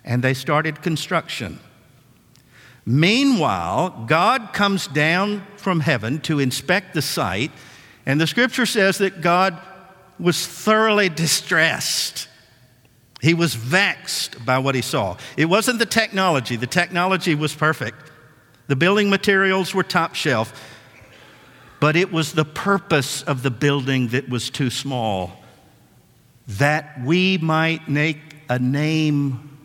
and 0.03 0.21
they 0.21 0.33
started 0.33 0.81
construction. 0.81 1.59
Meanwhile, 2.89 4.05
God 4.07 4.51
comes 4.51 4.87
down 4.87 5.45
from 5.57 5.81
heaven 5.81 6.21
to 6.21 6.39
inspect 6.39 6.95
the 6.95 7.03
site, 7.03 7.51
and 8.07 8.19
the 8.19 8.25
scripture 8.25 8.65
says 8.65 8.97
that 8.97 9.21
God 9.21 9.61
was 10.17 10.47
thoroughly 10.47 11.07
distressed. 11.07 12.27
He 13.21 13.35
was 13.35 13.53
vexed 13.53 14.43
by 14.43 14.57
what 14.57 14.73
he 14.73 14.81
saw. 14.81 15.17
It 15.37 15.45
wasn't 15.45 15.77
the 15.77 15.85
technology, 15.85 16.55
the 16.55 16.65
technology 16.65 17.35
was 17.35 17.53
perfect. 17.53 18.09
The 18.65 18.75
building 18.75 19.11
materials 19.11 19.71
were 19.71 19.83
top 19.83 20.15
shelf, 20.15 20.51
but 21.79 21.95
it 21.95 22.11
was 22.11 22.33
the 22.33 22.43
purpose 22.43 23.21
of 23.21 23.43
the 23.43 23.51
building 23.51 24.07
that 24.07 24.29
was 24.29 24.49
too 24.49 24.71
small 24.71 25.43
that 26.47 26.99
we 27.03 27.37
might 27.37 27.87
make 27.87 28.17
a 28.49 28.57
name 28.57 29.59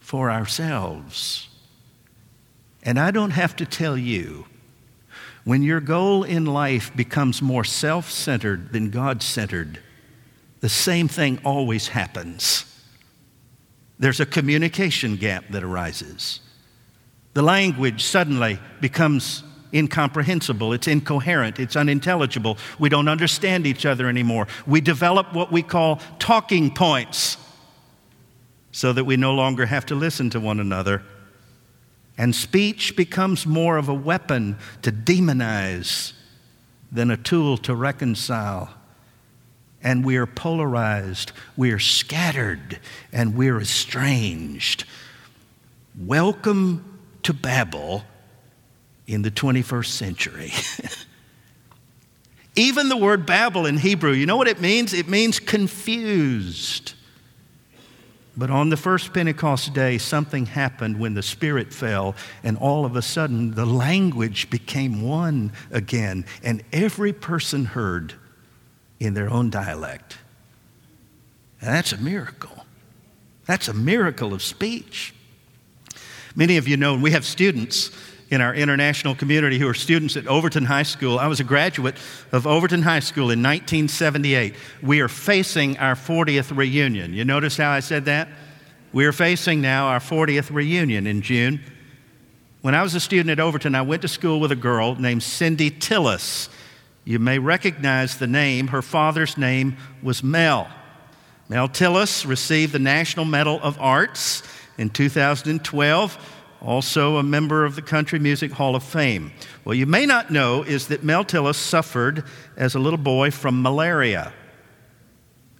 for 0.00 0.30
ourselves. 0.30 1.46
And 2.82 2.98
I 2.98 3.10
don't 3.10 3.32
have 3.32 3.56
to 3.56 3.66
tell 3.66 3.96
you, 3.96 4.46
when 5.44 5.62
your 5.62 5.80
goal 5.80 6.24
in 6.24 6.44
life 6.44 6.94
becomes 6.94 7.42
more 7.42 7.64
self 7.64 8.10
centered 8.10 8.72
than 8.72 8.90
God 8.90 9.22
centered, 9.22 9.80
the 10.60 10.68
same 10.68 11.08
thing 11.08 11.40
always 11.44 11.88
happens. 11.88 12.64
There's 13.98 14.20
a 14.20 14.26
communication 14.26 15.16
gap 15.16 15.44
that 15.50 15.62
arises. 15.62 16.40
The 17.34 17.42
language 17.42 18.04
suddenly 18.04 18.58
becomes 18.80 19.42
incomprehensible, 19.72 20.72
it's 20.72 20.88
incoherent, 20.88 21.60
it's 21.60 21.76
unintelligible. 21.76 22.58
We 22.78 22.88
don't 22.88 23.08
understand 23.08 23.66
each 23.66 23.86
other 23.86 24.08
anymore. 24.08 24.48
We 24.66 24.80
develop 24.80 25.32
what 25.32 25.52
we 25.52 25.62
call 25.62 26.00
talking 26.18 26.74
points 26.74 27.36
so 28.72 28.92
that 28.92 29.04
we 29.04 29.16
no 29.16 29.34
longer 29.34 29.66
have 29.66 29.86
to 29.86 29.94
listen 29.94 30.30
to 30.30 30.40
one 30.40 30.60
another. 30.60 31.02
And 32.20 32.34
speech 32.34 32.96
becomes 32.96 33.46
more 33.46 33.78
of 33.78 33.88
a 33.88 33.94
weapon 33.94 34.58
to 34.82 34.92
demonize 34.92 36.12
than 36.92 37.10
a 37.10 37.16
tool 37.16 37.56
to 37.56 37.74
reconcile. 37.74 38.74
And 39.82 40.04
we 40.04 40.18
are 40.18 40.26
polarized, 40.26 41.32
we 41.56 41.72
are 41.72 41.78
scattered, 41.78 42.78
and 43.10 43.34
we're 43.34 43.58
estranged. 43.58 44.84
Welcome 45.98 47.00
to 47.22 47.32
Babel 47.32 48.04
in 49.06 49.22
the 49.22 49.30
21st 49.30 49.86
century. 49.86 50.52
Even 52.54 52.90
the 52.90 52.98
word 52.98 53.24
Babel 53.24 53.64
in 53.64 53.78
Hebrew, 53.78 54.12
you 54.12 54.26
know 54.26 54.36
what 54.36 54.46
it 54.46 54.60
means? 54.60 54.92
It 54.92 55.08
means 55.08 55.40
confused. 55.40 56.92
But 58.36 58.50
on 58.50 58.70
the 58.70 58.76
first 58.76 59.12
Pentecost 59.12 59.74
day, 59.74 59.98
something 59.98 60.46
happened 60.46 60.98
when 60.98 61.14
the 61.14 61.22
Spirit 61.22 61.72
fell, 61.74 62.14
and 62.42 62.56
all 62.56 62.84
of 62.84 62.96
a 62.96 63.02
sudden 63.02 63.54
the 63.54 63.66
language 63.66 64.50
became 64.50 65.02
one 65.02 65.52
again, 65.70 66.24
and 66.42 66.62
every 66.72 67.12
person 67.12 67.64
heard 67.64 68.14
in 69.00 69.14
their 69.14 69.28
own 69.28 69.50
dialect. 69.50 70.18
And 71.60 71.70
that's 71.70 71.92
a 71.92 71.98
miracle. 71.98 72.64
That's 73.46 73.68
a 73.68 73.74
miracle 73.74 74.32
of 74.32 74.42
speech. 74.42 75.12
Many 76.36 76.56
of 76.56 76.68
you 76.68 76.76
know 76.76 76.94
and 76.94 77.02
we 77.02 77.10
have 77.10 77.24
students 77.24 77.90
in 78.30 78.40
our 78.40 78.54
international 78.54 79.14
community 79.14 79.58
who 79.58 79.68
are 79.68 79.74
students 79.74 80.16
at 80.16 80.26
Overton 80.28 80.64
High 80.64 80.84
School. 80.84 81.18
I 81.18 81.26
was 81.26 81.40
a 81.40 81.44
graduate 81.44 81.96
of 82.30 82.46
Overton 82.46 82.82
High 82.82 83.00
School 83.00 83.24
in 83.24 83.42
1978. 83.42 84.54
We 84.82 85.00
are 85.00 85.08
facing 85.08 85.76
our 85.78 85.96
40th 85.96 86.56
reunion. 86.56 87.12
You 87.12 87.24
notice 87.24 87.56
how 87.56 87.70
I 87.70 87.80
said 87.80 88.04
that? 88.04 88.28
We 88.92 89.04
are 89.04 89.12
facing 89.12 89.60
now 89.60 89.88
our 89.88 89.98
40th 89.98 90.54
reunion 90.54 91.08
in 91.08 91.22
June. 91.22 91.60
When 92.62 92.74
I 92.74 92.82
was 92.82 92.94
a 92.94 93.00
student 93.00 93.30
at 93.30 93.40
Overton, 93.40 93.74
I 93.74 93.82
went 93.82 94.02
to 94.02 94.08
school 94.08 94.38
with 94.38 94.52
a 94.52 94.56
girl 94.56 94.94
named 94.94 95.22
Cindy 95.24 95.70
Tillis. 95.70 96.48
You 97.04 97.18
may 97.18 97.38
recognize 97.38 98.18
the 98.18 98.26
name. 98.26 98.68
Her 98.68 98.82
father's 98.82 99.36
name 99.36 99.76
was 100.02 100.22
Mel. 100.22 100.68
Mel 101.48 101.68
Tillis 101.68 102.24
received 102.26 102.72
the 102.72 102.78
National 102.78 103.24
Medal 103.24 103.58
of 103.60 103.80
Arts 103.80 104.44
in 104.78 104.90
2012 104.90 106.39
also 106.60 107.16
a 107.16 107.22
member 107.22 107.64
of 107.64 107.74
the 107.74 107.82
Country 107.82 108.18
Music 108.18 108.52
Hall 108.52 108.76
of 108.76 108.82
Fame. 108.82 109.32
What 109.64 109.76
you 109.76 109.86
may 109.86 110.06
not 110.06 110.30
know 110.30 110.62
is 110.62 110.88
that 110.88 111.02
Mel 111.02 111.24
Tillis 111.24 111.56
suffered 111.56 112.24
as 112.56 112.74
a 112.74 112.78
little 112.78 112.98
boy 112.98 113.30
from 113.30 113.62
malaria. 113.62 114.32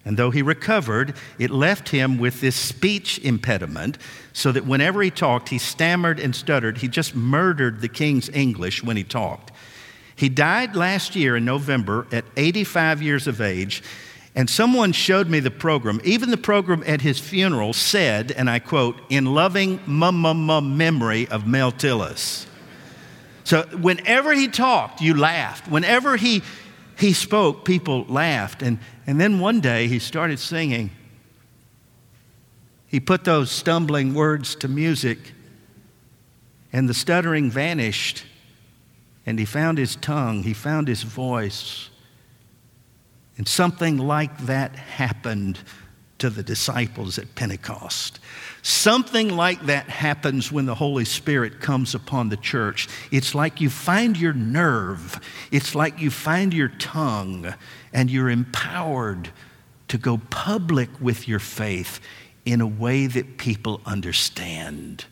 And 0.04 0.16
though 0.16 0.30
he 0.30 0.42
recovered, 0.42 1.14
it 1.38 1.50
left 1.50 1.90
him 1.90 2.18
with 2.18 2.40
this 2.40 2.56
speech 2.56 3.18
impediment 3.18 3.98
so 4.32 4.50
that 4.52 4.66
whenever 4.66 5.02
he 5.02 5.10
talked, 5.10 5.50
he 5.50 5.58
stammered 5.58 6.18
and 6.18 6.34
stuttered. 6.34 6.78
He 6.78 6.88
just 6.88 7.14
murdered 7.14 7.80
the 7.80 7.88
king's 7.88 8.28
English 8.30 8.82
when 8.82 8.96
he 8.96 9.04
talked. 9.04 9.52
He 10.16 10.28
died 10.28 10.74
last 10.74 11.16
year 11.16 11.36
in 11.36 11.44
November 11.44 12.06
at 12.12 12.24
85 12.36 13.02
years 13.02 13.26
of 13.26 13.40
age. 13.40 13.82
And 14.34 14.48
someone 14.48 14.92
showed 14.92 15.28
me 15.28 15.40
the 15.40 15.50
program. 15.50 16.00
Even 16.04 16.30
the 16.30 16.36
program 16.36 16.84
at 16.86 17.00
his 17.00 17.18
funeral 17.18 17.72
said, 17.72 18.30
and 18.30 18.48
I 18.48 18.60
quote, 18.60 19.00
in 19.08 19.26
loving 19.26 19.80
mum 19.86 20.20
mum 20.20 20.46
mum 20.46 20.76
memory 20.76 21.26
of 21.28 21.46
Mel 21.46 21.72
Tillis. 21.72 22.46
So 23.42 23.62
whenever 23.80 24.32
he 24.32 24.46
talked, 24.46 25.00
you 25.00 25.14
laughed. 25.18 25.68
Whenever 25.68 26.16
he, 26.16 26.42
he 26.96 27.12
spoke, 27.12 27.64
people 27.64 28.04
laughed. 28.04 28.62
And, 28.62 28.78
and 29.06 29.20
then 29.20 29.40
one 29.40 29.60
day 29.60 29.88
he 29.88 29.98
started 29.98 30.38
singing. 30.38 30.90
He 32.86 33.00
put 33.00 33.24
those 33.24 33.50
stumbling 33.50 34.14
words 34.14 34.54
to 34.56 34.68
music, 34.68 35.32
and 36.72 36.88
the 36.88 36.94
stuttering 36.94 37.50
vanished. 37.50 38.24
And 39.26 39.38
he 39.38 39.44
found 39.44 39.78
his 39.78 39.96
tongue, 39.96 40.44
he 40.44 40.54
found 40.54 40.86
his 40.88 41.02
voice. 41.02 41.89
And 43.40 43.48
something 43.48 43.96
like 43.96 44.36
that 44.40 44.76
happened 44.76 45.60
to 46.18 46.28
the 46.28 46.42
disciples 46.42 47.18
at 47.18 47.34
Pentecost. 47.36 48.20
Something 48.60 49.34
like 49.34 49.62
that 49.62 49.88
happens 49.88 50.52
when 50.52 50.66
the 50.66 50.74
Holy 50.74 51.06
Spirit 51.06 51.58
comes 51.58 51.94
upon 51.94 52.28
the 52.28 52.36
church. 52.36 52.86
It's 53.10 53.34
like 53.34 53.62
you 53.62 53.70
find 53.70 54.18
your 54.18 54.34
nerve, 54.34 55.18
it's 55.50 55.74
like 55.74 55.98
you 56.02 56.10
find 56.10 56.52
your 56.52 56.68
tongue, 56.68 57.54
and 57.94 58.10
you're 58.10 58.28
empowered 58.28 59.30
to 59.88 59.96
go 59.96 60.20
public 60.28 60.90
with 61.00 61.26
your 61.26 61.38
faith 61.38 61.98
in 62.44 62.60
a 62.60 62.66
way 62.66 63.06
that 63.06 63.38
people 63.38 63.80
understand. 63.86 65.06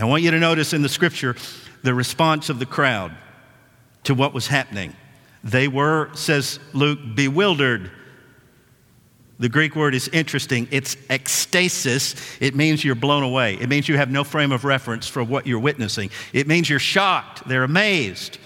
I 0.00 0.04
want 0.04 0.22
you 0.22 0.30
to 0.30 0.38
notice 0.38 0.72
in 0.72 0.82
the 0.82 0.88
scripture 0.88 1.34
the 1.82 1.94
response 1.94 2.48
of 2.48 2.60
the 2.60 2.66
crowd 2.66 3.10
to 4.04 4.14
what 4.14 4.32
was 4.32 4.46
happening. 4.46 4.94
They 5.46 5.68
were, 5.68 6.10
says 6.14 6.58
Luke, 6.72 6.98
bewildered. 7.14 7.92
The 9.38 9.48
Greek 9.48 9.76
word 9.76 9.94
is 9.94 10.08
interesting. 10.08 10.66
It's 10.72 10.96
ecstasis. 11.08 12.16
It 12.40 12.56
means 12.56 12.84
you're 12.84 12.96
blown 12.96 13.22
away. 13.22 13.54
It 13.54 13.68
means 13.68 13.88
you 13.88 13.96
have 13.96 14.10
no 14.10 14.24
frame 14.24 14.50
of 14.50 14.64
reference 14.64 15.06
for 15.06 15.22
what 15.22 15.46
you're 15.46 15.60
witnessing. 15.60 16.10
It 16.32 16.48
means 16.48 16.68
you're 16.68 16.80
shocked. 16.80 17.46
They're 17.46 17.62
amazed. 17.62 18.38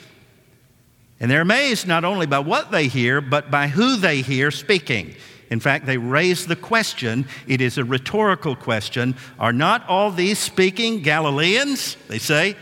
And 1.20 1.30
they're 1.30 1.40
amazed 1.40 1.88
not 1.88 2.04
only 2.04 2.26
by 2.26 2.40
what 2.40 2.70
they 2.70 2.86
hear, 2.86 3.22
but 3.22 3.50
by 3.50 3.68
who 3.68 3.96
they 3.96 4.20
hear 4.20 4.50
speaking. 4.50 5.14
In 5.48 5.58
fact, 5.58 5.86
they 5.86 5.96
raise 5.96 6.46
the 6.46 6.56
question, 6.56 7.26
it 7.46 7.62
is 7.62 7.78
a 7.78 7.84
rhetorical 7.84 8.54
question 8.54 9.16
Are 9.38 9.54
not 9.54 9.88
all 9.88 10.10
these 10.10 10.38
speaking 10.38 11.00
Galileans? 11.00 11.96
They 12.08 12.18
say, 12.18 12.56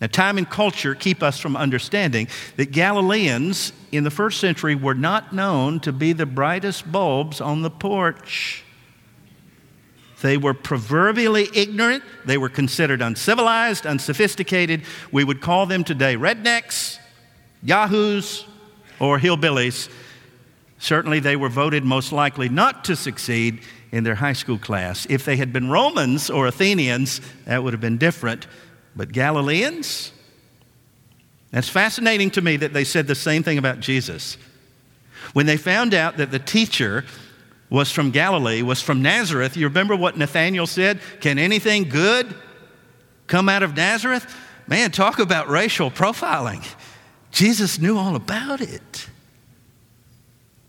now, 0.00 0.06
time 0.06 0.38
and 0.38 0.48
culture 0.48 0.94
keep 0.94 1.24
us 1.24 1.40
from 1.40 1.56
understanding 1.56 2.28
that 2.56 2.70
Galileans 2.70 3.72
in 3.90 4.04
the 4.04 4.10
first 4.10 4.38
century 4.38 4.76
were 4.76 4.94
not 4.94 5.32
known 5.32 5.80
to 5.80 5.92
be 5.92 6.12
the 6.12 6.26
brightest 6.26 6.90
bulbs 6.90 7.40
on 7.40 7.62
the 7.62 7.70
porch. 7.70 8.64
They 10.22 10.36
were 10.36 10.54
proverbially 10.54 11.48
ignorant. 11.52 12.04
They 12.24 12.38
were 12.38 12.48
considered 12.48 13.02
uncivilized, 13.02 13.86
unsophisticated. 13.86 14.82
We 15.10 15.24
would 15.24 15.40
call 15.40 15.66
them 15.66 15.82
today 15.82 16.16
rednecks, 16.16 16.98
yahoos, 17.62 18.44
or 19.00 19.18
hillbillies. 19.18 19.88
Certainly, 20.78 21.20
they 21.20 21.34
were 21.34 21.48
voted 21.48 21.84
most 21.84 22.12
likely 22.12 22.48
not 22.48 22.84
to 22.84 22.94
succeed 22.94 23.62
in 23.90 24.04
their 24.04 24.16
high 24.16 24.32
school 24.32 24.58
class. 24.58 25.06
If 25.10 25.24
they 25.24 25.36
had 25.36 25.52
been 25.52 25.70
Romans 25.70 26.30
or 26.30 26.46
Athenians, 26.46 27.20
that 27.46 27.64
would 27.64 27.72
have 27.72 27.80
been 27.80 27.98
different. 27.98 28.46
But 28.98 29.12
Galileans? 29.12 30.10
That's 31.52 31.68
fascinating 31.68 32.32
to 32.32 32.42
me 32.42 32.56
that 32.56 32.72
they 32.72 32.82
said 32.82 33.06
the 33.06 33.14
same 33.14 33.44
thing 33.44 33.56
about 33.56 33.78
Jesus. 33.78 34.36
When 35.34 35.46
they 35.46 35.56
found 35.56 35.94
out 35.94 36.16
that 36.16 36.32
the 36.32 36.40
teacher 36.40 37.04
was 37.70 37.92
from 37.92 38.10
Galilee, 38.10 38.60
was 38.60 38.82
from 38.82 39.00
Nazareth, 39.00 39.56
you 39.56 39.68
remember 39.68 39.94
what 39.94 40.16
Nathanael 40.16 40.66
said? 40.66 41.00
Can 41.20 41.38
anything 41.38 41.88
good 41.88 42.34
come 43.28 43.48
out 43.48 43.62
of 43.62 43.76
Nazareth? 43.76 44.26
Man, 44.66 44.90
talk 44.90 45.20
about 45.20 45.48
racial 45.48 45.92
profiling. 45.92 46.66
Jesus 47.30 47.78
knew 47.78 47.96
all 47.96 48.16
about 48.16 48.60
it. 48.60 49.08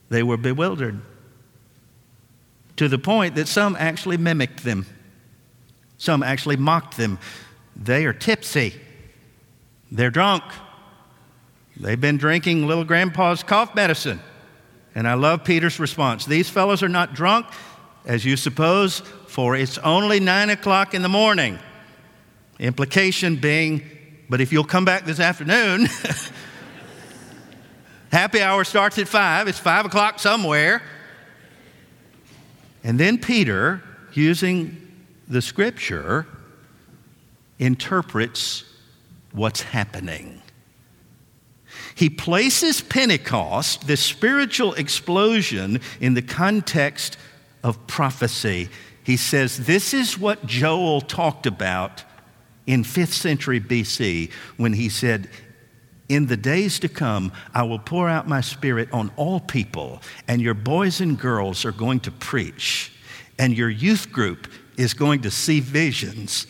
They 0.09 0.21
were 0.21 0.37
bewildered 0.37 1.01
to 2.75 2.87
the 2.87 2.99
point 2.99 3.35
that 3.35 3.47
some 3.47 3.75
actually 3.79 4.17
mimicked 4.17 4.63
them, 4.63 4.85
some 5.97 6.21
actually 6.21 6.57
mocked 6.57 6.95
them. 6.95 7.17
They 7.81 8.05
are 8.05 8.13
tipsy, 8.13 8.73
they're 9.89 10.11
drunk, 10.11 10.43
they've 11.77 11.99
been 11.99 12.17
drinking 12.17 12.67
little 12.67 12.83
grandpa's 12.83 13.41
cough 13.41 13.73
medicine. 13.73 14.19
And 14.95 15.07
I 15.07 15.13
love 15.13 15.45
Peter's 15.45 15.79
response. 15.79 16.25
These 16.25 16.49
fellows 16.49 16.83
are 16.83 16.89
not 16.89 17.13
drunk, 17.13 17.45
as 18.05 18.25
you 18.25 18.35
suppose, 18.35 18.99
for 19.27 19.55
it's 19.55 19.77
only 19.77 20.19
nine 20.19 20.49
o'clock 20.49 20.93
in 20.93 21.03
the 21.03 21.09
morning. 21.09 21.57
Implication 22.59 23.37
being, 23.37 23.81
but 24.29 24.41
if 24.41 24.51
you'll 24.51 24.65
come 24.65 24.83
back 24.83 25.05
this 25.05 25.21
afternoon, 25.21 25.87
happy 28.11 28.41
hour 28.41 28.65
starts 28.65 28.97
at 28.97 29.07
five, 29.07 29.47
it's 29.47 29.59
five 29.59 29.85
o'clock 29.85 30.19
somewhere. 30.19 30.81
And 32.83 32.99
then 32.99 33.19
Peter, 33.19 33.81
using 34.11 34.75
the 35.29 35.41
scripture, 35.41 36.27
interprets 37.59 38.63
what's 39.31 39.61
happening. 39.61 40.41
He 41.93 42.09
places 42.09 42.81
Pentecost, 42.81 43.85
this 43.85 44.01
spiritual 44.01 44.73
explosion, 44.73 45.81
in 45.99 46.13
the 46.13 46.21
context 46.21 47.17
of 47.63 47.85
prophecy. 47.87 48.69
He 49.03 49.17
says, 49.17 49.65
This 49.65 49.93
is 49.93 50.17
what 50.17 50.45
Joel 50.45 51.01
talked 51.01 51.45
about 51.45 52.03
in 52.65 52.83
5th 52.83 53.13
century 53.13 53.59
BC 53.59 54.31
when 54.57 54.73
he 54.73 54.89
said, 54.89 55.29
in 56.09 56.25
the 56.25 56.37
days 56.37 56.79
to 56.79 56.89
come, 56.89 57.31
I 57.53 57.63
will 57.63 57.79
pour 57.79 58.09
out 58.09 58.27
my 58.27 58.41
spirit 58.41 58.89
on 58.91 59.11
all 59.15 59.39
people, 59.39 60.01
and 60.27 60.41
your 60.41 60.55
boys 60.55 61.01
and 61.01 61.17
girls 61.17 61.65
are 61.65 61.71
going 61.71 61.99
to 62.01 62.11
preach, 62.11 62.91
and 63.37 63.55
your 63.55 63.69
youth 63.69 64.11
group 64.11 64.47
is 64.75 64.95
going 64.95 65.21
to 65.21 65.31
see 65.31 65.59
visions, 65.59 66.47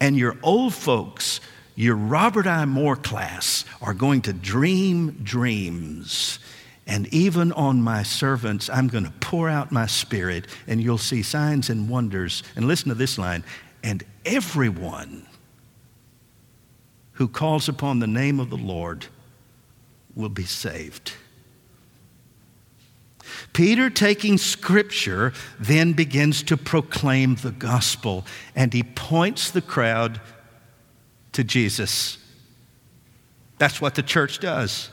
and 0.00 0.16
your 0.16 0.36
old 0.42 0.74
folks 0.74 1.40
your 1.78 1.94
Robert 1.94 2.48
I. 2.48 2.64
Moore 2.64 2.96
class 2.96 3.64
are 3.80 3.94
going 3.94 4.22
to 4.22 4.32
dream 4.32 5.20
dreams. 5.22 6.40
And 6.88 7.06
even 7.14 7.52
on 7.52 7.82
my 7.82 8.02
servants, 8.02 8.68
I'm 8.68 8.88
going 8.88 9.04
to 9.04 9.12
pour 9.20 9.48
out 9.48 9.70
my 9.70 9.86
spirit, 9.86 10.48
and 10.66 10.82
you'll 10.82 10.98
see 10.98 11.22
signs 11.22 11.70
and 11.70 11.88
wonders. 11.88 12.42
And 12.56 12.66
listen 12.66 12.88
to 12.88 12.96
this 12.96 13.16
line 13.16 13.44
and 13.84 14.02
everyone 14.26 15.24
who 17.12 17.28
calls 17.28 17.68
upon 17.68 18.00
the 18.00 18.08
name 18.08 18.40
of 18.40 18.50
the 18.50 18.56
Lord 18.56 19.06
will 20.16 20.28
be 20.28 20.46
saved. 20.46 21.12
Peter, 23.52 23.90
taking 23.90 24.38
scripture, 24.38 25.32
then 25.58 25.92
begins 25.92 26.42
to 26.44 26.56
proclaim 26.56 27.36
the 27.36 27.50
gospel, 27.50 28.24
and 28.54 28.72
he 28.72 28.82
points 28.82 29.50
the 29.50 29.62
crowd 29.62 30.20
to 31.32 31.44
Jesus. 31.44 32.18
That's 33.58 33.80
what 33.80 33.94
the 33.94 34.02
church 34.02 34.38
does. 34.38 34.90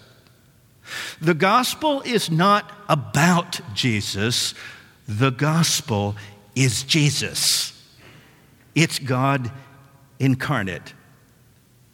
The 1.19 1.34
gospel 1.34 2.01
is 2.01 2.29
not 2.29 2.71
about 2.88 3.60
Jesus, 3.73 4.53
the 5.08 5.31
gospel 5.31 6.15
is 6.55 6.84
Jesus. 6.84 7.71
It's 8.73 8.99
God 8.99 9.51
incarnate. 10.19 10.93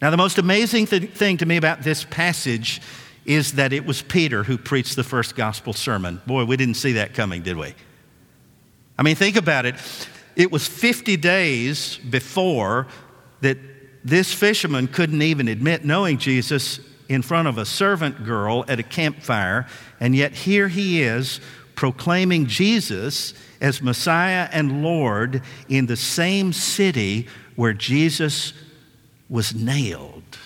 Now, 0.02 0.10
the 0.10 0.18
most 0.18 0.40
amazing 0.40 0.88
th- 0.88 1.12
thing 1.12 1.38
to 1.38 1.46
me 1.46 1.58
about 1.58 1.84
this 1.84 2.04
passage 2.04 2.82
is 3.26 3.54
that 3.54 3.74
it 3.74 3.86
was 3.86 4.02
Peter 4.02 4.44
who 4.44 4.58
preached 4.58 4.96
the 4.96 5.04
first 5.04 5.36
gospel 5.36 5.74
sermon. 5.74 6.22
Boy, 6.26 6.46
we 6.46 6.58
didn't 6.58 6.76
see 6.76 6.94
that 6.94 7.14
coming, 7.14 7.42
did 7.42 7.58
we? 7.58 7.74
I 8.98 9.04
mean, 9.04 9.16
think 9.16 9.36
about 9.36 9.66
it. 9.66 9.76
It 10.36 10.52
was 10.52 10.68
50 10.68 11.18
days 11.18 11.98
before 11.98 12.88
that 13.42 13.58
this 14.04 14.34
fisherman 14.34 14.88
couldn't 14.88 15.22
even 15.22 15.48
admit 15.48 15.86
knowing 15.86 16.18
Jesus 16.18 16.80
in 17.10 17.22
front 17.22 17.48
of 17.48 17.58
a 17.58 17.66
servant 17.66 18.24
girl 18.24 18.64
at 18.68 18.80
a 18.80 18.84
campfire, 18.84 19.68
and 20.00 20.16
yet 20.16 20.34
here 20.34 20.68
he 20.68 21.04
is 21.04 21.42
proclaiming 21.76 22.46
Jesus 22.46 23.34
as 23.60 23.82
Messiah 23.82 24.48
and 24.52 24.84
Lord 24.84 25.42
in 25.68 25.88
the 25.88 25.98
same 25.98 26.54
city 26.54 27.28
where 27.56 27.74
Jesus 27.74 28.54
was 29.30 29.54
nailed. 29.54 30.38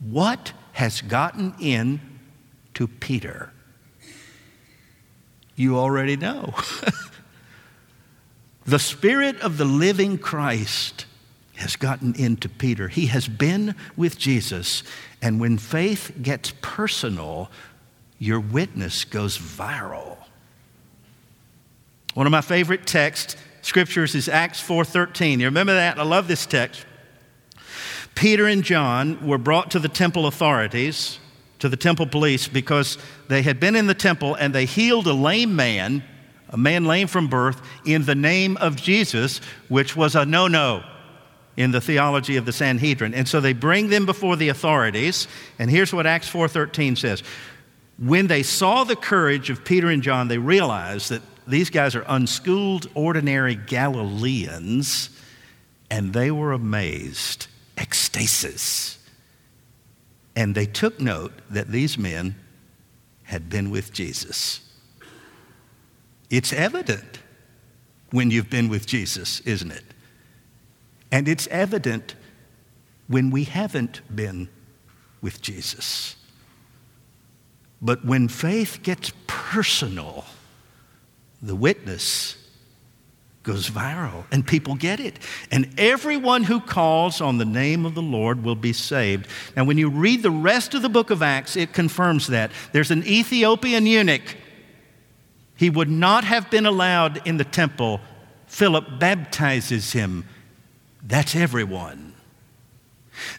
What 0.00 0.52
has 0.72 1.00
gotten 1.00 1.54
in 1.60 2.00
to 2.74 2.86
Peter? 2.86 3.52
You 5.56 5.78
already 5.78 6.16
know. 6.16 6.54
the 8.64 8.78
Spirit 8.78 9.40
of 9.40 9.56
the 9.56 9.64
living 9.64 10.18
Christ 10.18 11.06
has 11.56 11.76
gotten 11.76 12.14
into 12.16 12.48
Peter. 12.48 12.88
He 12.88 13.06
has 13.06 13.28
been 13.28 13.74
with 13.96 14.18
Jesus. 14.18 14.82
And 15.22 15.40
when 15.40 15.58
faith 15.58 16.12
gets 16.20 16.52
personal, 16.60 17.50
your 18.18 18.40
witness 18.40 19.04
goes 19.04 19.38
viral. 19.38 20.16
One 22.14 22.26
of 22.26 22.30
my 22.30 22.40
favorite 22.40 22.86
text 22.86 23.36
scriptures 23.62 24.14
is 24.14 24.28
Acts 24.28 24.60
4:13. 24.60 25.40
You 25.40 25.46
remember 25.46 25.74
that? 25.74 25.98
I 25.98 26.02
love 26.02 26.28
this 26.28 26.46
text. 26.46 26.84
Peter 28.14 28.46
and 28.46 28.62
John 28.62 29.26
were 29.26 29.38
brought 29.38 29.70
to 29.72 29.78
the 29.78 29.88
temple 29.88 30.26
authorities, 30.26 31.18
to 31.58 31.68
the 31.68 31.76
temple 31.76 32.06
police 32.06 32.48
because 32.48 32.98
they 33.28 33.42
had 33.42 33.58
been 33.58 33.76
in 33.76 33.86
the 33.86 33.94
temple 33.94 34.34
and 34.34 34.54
they 34.54 34.66
healed 34.66 35.06
a 35.06 35.12
lame 35.12 35.56
man, 35.56 36.04
a 36.50 36.56
man 36.56 36.84
lame 36.84 37.08
from 37.08 37.28
birth 37.28 37.60
in 37.84 38.04
the 38.04 38.14
name 38.14 38.56
of 38.58 38.76
Jesus, 38.76 39.40
which 39.68 39.96
was 39.96 40.14
a 40.14 40.24
no-no 40.24 40.84
in 41.56 41.70
the 41.70 41.80
theology 41.80 42.36
of 42.36 42.46
the 42.46 42.52
Sanhedrin. 42.52 43.14
And 43.14 43.28
so 43.28 43.40
they 43.40 43.52
bring 43.52 43.88
them 43.88 44.06
before 44.06 44.36
the 44.36 44.48
authorities, 44.48 45.28
and 45.58 45.70
here's 45.70 45.92
what 45.92 46.06
Acts 46.06 46.28
4:13 46.28 46.96
says. 46.96 47.22
When 47.98 48.26
they 48.26 48.42
saw 48.42 48.84
the 48.84 48.96
courage 48.96 49.50
of 49.50 49.64
Peter 49.64 49.88
and 49.88 50.02
John, 50.02 50.28
they 50.28 50.38
realized 50.38 51.10
that 51.10 51.22
these 51.46 51.70
guys 51.70 51.94
are 51.94 52.04
unschooled, 52.08 52.88
ordinary 52.94 53.54
Galileans, 53.54 55.10
and 55.90 56.12
they 56.12 56.30
were 56.30 56.52
amazed, 56.52 57.46
ecstasis. 57.76 58.98
And 60.36 60.54
they 60.54 60.66
took 60.66 61.00
note 61.00 61.32
that 61.50 61.68
these 61.68 61.96
men 61.96 62.36
had 63.24 63.48
been 63.48 63.70
with 63.70 63.92
Jesus. 63.92 64.60
It's 66.30 66.52
evident 66.52 67.20
when 68.10 68.30
you've 68.30 68.50
been 68.50 68.68
with 68.68 68.86
Jesus, 68.86 69.40
isn't 69.40 69.70
it? 69.70 69.84
And 71.10 71.28
it's 71.28 71.46
evident 71.48 72.14
when 73.06 73.30
we 73.30 73.44
haven't 73.44 74.00
been 74.14 74.48
with 75.20 75.40
Jesus. 75.40 76.16
But 77.80 78.04
when 78.04 78.28
faith 78.28 78.80
gets 78.82 79.12
personal, 79.26 80.24
the 81.40 81.54
witness 81.54 82.36
goes 83.44 83.70
viral 83.70 84.24
and 84.32 84.44
people 84.44 84.74
get 84.74 84.98
it. 84.98 85.18
And 85.52 85.68
everyone 85.78 86.42
who 86.42 86.60
calls 86.60 87.20
on 87.20 87.38
the 87.38 87.44
name 87.44 87.86
of 87.86 87.94
the 87.94 88.02
Lord 88.02 88.42
will 88.42 88.56
be 88.56 88.72
saved. 88.72 89.28
Now, 89.56 89.64
when 89.64 89.78
you 89.78 89.88
read 89.88 90.22
the 90.22 90.30
rest 90.30 90.74
of 90.74 90.82
the 90.82 90.88
book 90.88 91.10
of 91.10 91.22
Acts, 91.22 91.54
it 91.54 91.72
confirms 91.72 92.26
that. 92.26 92.50
There's 92.72 92.90
an 92.90 93.06
Ethiopian 93.06 93.86
eunuch. 93.86 94.36
He 95.56 95.70
would 95.70 95.90
not 95.90 96.24
have 96.24 96.50
been 96.50 96.66
allowed 96.66 97.24
in 97.26 97.36
the 97.36 97.44
temple. 97.44 98.00
Philip 98.46 98.98
baptizes 98.98 99.92
him 99.92 100.24
that's 101.06 101.36
everyone. 101.36 102.14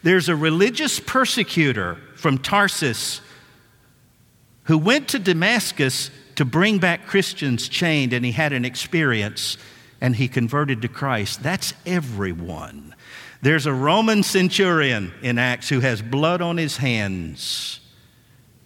There's 0.04 0.30
a 0.30 0.36
religious 0.36 1.00
persecutor 1.00 1.98
from 2.16 2.38
Tarsus 2.38 3.22
who 4.64 4.78
went 4.78 5.10
to 5.10 5.20
Damascus 5.20 6.12
to 6.36 6.46
bring 6.46 6.78
back 6.80 7.08
Christians 7.08 7.68
chained, 7.68 8.14
and 8.14 8.24
he 8.24 8.32
had 8.32 8.54
an 8.54 8.66
experience. 8.66 9.58
And 10.06 10.18
he 10.18 10.28
converted 10.28 10.84
to 10.84 10.88
Christ. 10.88 11.42
That's 11.42 11.74
everyone. 11.84 12.94
There's 13.42 13.66
a 13.66 13.74
Roman 13.74 14.22
centurion 14.22 15.12
in 15.24 15.40
Acts 15.40 15.68
who 15.68 15.80
has 15.80 16.00
blood 16.00 16.44
on 16.44 16.58
his 16.58 16.78
hands, 16.78 17.80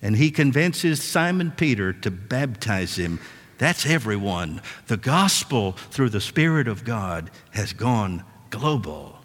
and 0.01 0.17
he 0.17 0.31
convinces 0.31 1.01
Simon 1.01 1.51
Peter 1.51 1.93
to 1.93 2.11
baptize 2.11 2.97
him. 2.97 3.21
That's 3.57 3.85
everyone. 3.85 4.61
The 4.87 4.97
gospel, 4.97 5.77
through 5.91 6.09
the 6.09 6.19
Spirit 6.19 6.67
of 6.67 6.83
God, 6.83 7.31
has 7.51 7.71
gone 7.71 8.25
global. 8.49 9.17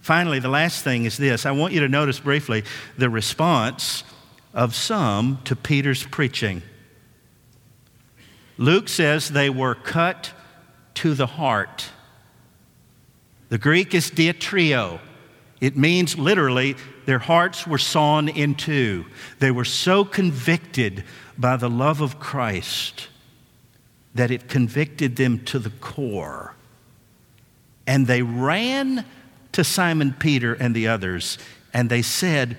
Finally, 0.00 0.40
the 0.40 0.50
last 0.50 0.84
thing 0.84 1.06
is 1.06 1.16
this 1.16 1.46
I 1.46 1.52
want 1.52 1.72
you 1.72 1.80
to 1.80 1.88
notice 1.88 2.20
briefly 2.20 2.62
the 2.98 3.08
response 3.08 4.04
of 4.52 4.74
some 4.74 5.40
to 5.44 5.56
Peter's 5.56 6.04
preaching. 6.04 6.60
Luke 8.58 8.88
says 8.88 9.28
they 9.28 9.48
were 9.48 9.76
cut 9.76 10.32
to 10.94 11.14
the 11.14 11.26
heart. 11.26 11.90
The 13.48 13.58
Greek 13.58 13.94
is 13.94 14.10
diaprio. 14.10 15.00
It 15.60 15.76
means 15.76 16.18
literally 16.18 16.76
their 17.06 17.20
hearts 17.20 17.66
were 17.66 17.78
sawn 17.78 18.28
in 18.28 18.56
two. 18.56 19.06
They 19.38 19.50
were 19.50 19.64
so 19.64 20.04
convicted 20.04 21.04
by 21.38 21.56
the 21.56 21.70
love 21.70 22.00
of 22.00 22.18
Christ 22.18 23.08
that 24.14 24.30
it 24.30 24.48
convicted 24.48 25.16
them 25.16 25.44
to 25.46 25.58
the 25.58 25.70
core. 25.70 26.54
And 27.86 28.06
they 28.06 28.22
ran 28.22 29.04
to 29.52 29.64
Simon 29.64 30.14
Peter 30.18 30.54
and 30.54 30.74
the 30.74 30.88
others, 30.88 31.38
and 31.72 31.88
they 31.88 32.02
said, 32.02 32.58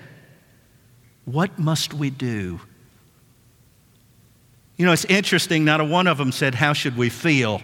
What 1.24 1.58
must 1.58 1.94
we 1.94 2.10
do? 2.10 2.60
You 4.80 4.86
know, 4.86 4.92
it's 4.92 5.04
interesting, 5.04 5.66
not 5.66 5.82
a 5.82 5.84
one 5.84 6.06
of 6.06 6.16
them 6.16 6.32
said, 6.32 6.54
How 6.54 6.72
should 6.72 6.96
we 6.96 7.10
feel? 7.10 7.60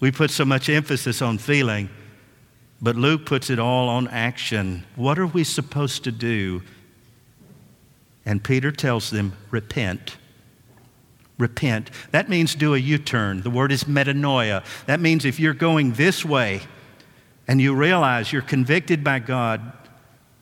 We 0.00 0.12
put 0.12 0.30
so 0.30 0.44
much 0.44 0.68
emphasis 0.68 1.22
on 1.22 1.38
feeling, 1.38 1.88
but 2.78 2.94
Luke 2.94 3.24
puts 3.24 3.48
it 3.48 3.58
all 3.58 3.88
on 3.88 4.06
action. 4.06 4.84
What 4.96 5.18
are 5.18 5.26
we 5.26 5.44
supposed 5.44 6.04
to 6.04 6.12
do? 6.12 6.60
And 8.26 8.44
Peter 8.44 8.70
tells 8.70 9.08
them, 9.08 9.32
Repent. 9.50 10.18
Repent. 11.38 11.90
That 12.10 12.28
means 12.28 12.54
do 12.54 12.74
a 12.74 12.78
U 12.78 12.98
turn. 12.98 13.40
The 13.40 13.48
word 13.48 13.72
is 13.72 13.84
metanoia. 13.84 14.62
That 14.84 15.00
means 15.00 15.24
if 15.24 15.40
you're 15.40 15.54
going 15.54 15.92
this 15.92 16.22
way, 16.22 16.60
and 17.48 17.62
you 17.62 17.74
realize 17.74 18.30
you're 18.30 18.42
convicted 18.42 19.02
by 19.02 19.20
God 19.20 19.72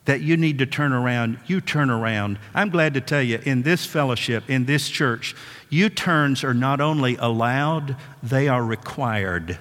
that 0.05 0.21
you 0.21 0.37
need 0.37 0.57
to 0.59 0.65
turn 0.65 0.93
around, 0.93 1.39
you 1.45 1.61
turn 1.61 1.89
around. 1.89 2.39
I'm 2.53 2.69
glad 2.69 2.93
to 2.95 3.01
tell 3.01 3.21
you, 3.21 3.39
in 3.43 3.61
this 3.61 3.85
fellowship, 3.85 4.49
in 4.49 4.65
this 4.65 4.89
church, 4.89 5.35
U 5.69 5.89
turns 5.89 6.43
are 6.43 6.53
not 6.53 6.81
only 6.81 7.15
allowed, 7.17 7.95
they 8.23 8.47
are 8.47 8.63
required. 8.63 9.59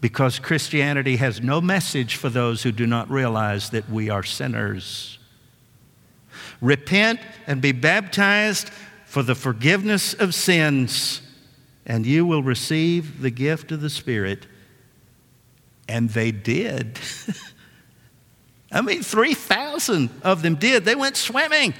Because 0.00 0.38
Christianity 0.38 1.16
has 1.16 1.40
no 1.40 1.60
message 1.60 2.16
for 2.16 2.28
those 2.28 2.62
who 2.62 2.72
do 2.72 2.86
not 2.86 3.10
realize 3.10 3.70
that 3.70 3.88
we 3.88 4.10
are 4.10 4.22
sinners. 4.22 5.18
Repent 6.60 7.20
and 7.46 7.62
be 7.62 7.72
baptized 7.72 8.70
for 9.06 9.22
the 9.22 9.34
forgiveness 9.34 10.12
of 10.12 10.34
sins, 10.34 11.22
and 11.86 12.04
you 12.04 12.26
will 12.26 12.42
receive 12.42 13.22
the 13.22 13.30
gift 13.30 13.72
of 13.72 13.80
the 13.80 13.90
Spirit 13.90 14.46
and 15.88 16.10
they 16.10 16.30
did. 16.30 16.98
I 18.74 18.80
mean, 18.80 19.02
3,000 19.02 20.10
of 20.22 20.42
them 20.42 20.56
did. 20.56 20.84
They 20.84 20.96
went 20.96 21.16
swimming, 21.16 21.74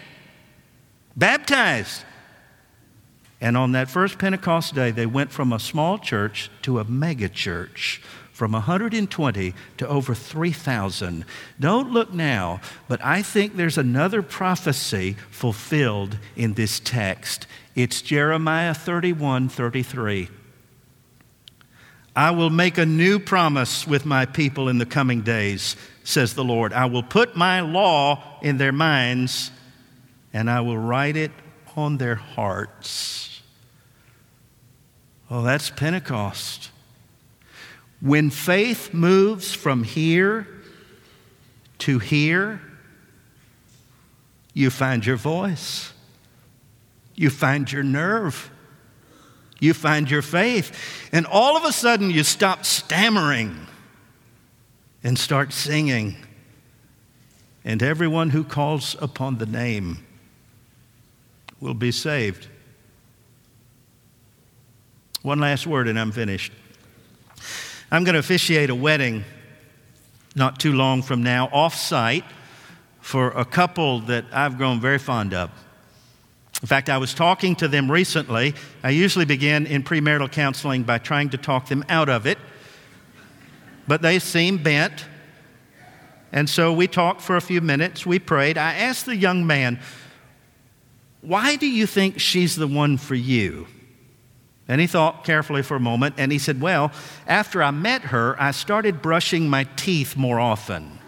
baptized. 1.16 2.04
And 3.40 3.56
on 3.56 3.72
that 3.72 3.90
first 3.90 4.16
Pentecost 4.18 4.74
day, 4.74 4.92
they 4.92 5.04
went 5.04 5.32
from 5.32 5.52
a 5.52 5.58
small 5.58 5.98
church 5.98 6.50
to 6.62 6.78
a 6.78 6.84
mega 6.84 7.28
church, 7.28 8.00
from 8.32 8.52
120 8.52 9.54
to 9.76 9.88
over 9.88 10.14
3,000. 10.14 11.24
Don't 11.58 11.90
look 11.90 12.14
now, 12.14 12.60
but 12.88 13.04
I 13.04 13.22
think 13.22 13.56
there's 13.56 13.76
another 13.76 14.22
prophecy 14.22 15.16
fulfilled 15.30 16.16
in 16.36 16.54
this 16.54 16.78
text. 16.80 17.48
It's 17.74 18.02
Jeremiah 18.02 18.72
31 18.72 19.48
33. 19.48 20.28
I 22.16 22.30
will 22.30 22.50
make 22.50 22.78
a 22.78 22.86
new 22.86 23.18
promise 23.18 23.88
with 23.88 24.06
my 24.06 24.24
people 24.24 24.68
in 24.68 24.78
the 24.78 24.86
coming 24.86 25.22
days, 25.22 25.74
says 26.04 26.34
the 26.34 26.44
Lord. 26.44 26.72
I 26.72 26.86
will 26.86 27.02
put 27.02 27.34
my 27.34 27.60
law 27.60 28.38
in 28.40 28.58
their 28.58 28.72
minds 28.72 29.50
and 30.32 30.48
I 30.48 30.60
will 30.60 30.78
write 30.78 31.16
it 31.16 31.32
on 31.76 31.96
their 31.96 32.14
hearts. 32.14 33.42
Oh, 35.30 35.42
that's 35.42 35.70
Pentecost. 35.70 36.70
When 38.00 38.30
faith 38.30 38.94
moves 38.94 39.54
from 39.54 39.82
here 39.82 40.46
to 41.78 41.98
here, 41.98 42.60
you 44.52 44.70
find 44.70 45.04
your 45.04 45.16
voice, 45.16 45.92
you 47.16 47.30
find 47.30 47.70
your 47.72 47.82
nerve 47.82 48.50
you 49.64 49.74
find 49.74 50.10
your 50.10 50.22
faith. 50.22 51.08
And 51.12 51.26
all 51.26 51.56
of 51.56 51.64
a 51.64 51.72
sudden, 51.72 52.10
you 52.10 52.22
stop 52.22 52.64
stammering 52.64 53.66
and 55.04 55.18
start 55.18 55.52
singing. 55.52 56.16
And 57.64 57.82
everyone 57.82 58.30
who 58.30 58.42
calls 58.42 58.96
upon 59.00 59.38
the 59.38 59.46
name 59.46 60.04
will 61.60 61.74
be 61.74 61.92
saved. 61.92 62.48
One 65.22 65.38
last 65.38 65.66
word, 65.66 65.88
and 65.88 65.98
I'm 65.98 66.12
finished. 66.12 66.52
I'm 67.90 68.04
going 68.04 68.14
to 68.14 68.18
officiate 68.18 68.70
a 68.70 68.74
wedding 68.74 69.24
not 70.34 70.58
too 70.58 70.72
long 70.72 71.00
from 71.00 71.22
now, 71.22 71.48
off 71.52 71.74
site, 71.74 72.24
for 73.00 73.30
a 73.30 73.44
couple 73.44 74.00
that 74.00 74.24
I've 74.32 74.58
grown 74.58 74.80
very 74.80 74.98
fond 74.98 75.32
of. 75.32 75.50
In 76.60 76.66
fact, 76.66 76.88
I 76.88 76.98
was 76.98 77.14
talking 77.14 77.54
to 77.56 77.68
them 77.68 77.90
recently. 77.90 78.54
I 78.82 78.90
usually 78.90 79.26
begin 79.26 79.66
in 79.66 79.82
premarital 79.82 80.32
counseling 80.32 80.82
by 80.82 80.98
trying 80.98 81.30
to 81.30 81.38
talk 81.38 81.68
them 81.68 81.84
out 81.88 82.08
of 82.08 82.26
it, 82.26 82.38
but 83.86 84.02
they 84.02 84.18
seemed 84.18 84.62
bent. 84.62 85.04
And 86.32 86.48
so 86.50 86.72
we 86.72 86.88
talked 86.88 87.20
for 87.20 87.36
a 87.36 87.40
few 87.40 87.60
minutes. 87.60 88.04
We 88.04 88.18
prayed. 88.18 88.58
I 88.58 88.74
asked 88.74 89.06
the 89.06 89.16
young 89.16 89.46
man, 89.46 89.78
Why 91.20 91.56
do 91.56 91.66
you 91.66 91.86
think 91.86 92.18
she's 92.18 92.56
the 92.56 92.66
one 92.66 92.98
for 92.98 93.14
you? 93.14 93.66
And 94.66 94.80
he 94.80 94.86
thought 94.86 95.24
carefully 95.24 95.62
for 95.62 95.76
a 95.76 95.80
moment 95.80 96.14
and 96.18 96.32
he 96.32 96.38
said, 96.38 96.60
Well, 96.60 96.92
after 97.26 97.62
I 97.62 97.70
met 97.70 98.02
her, 98.02 98.40
I 98.40 98.50
started 98.50 99.02
brushing 99.02 99.48
my 99.48 99.64
teeth 99.76 100.16
more 100.16 100.40
often. 100.40 100.98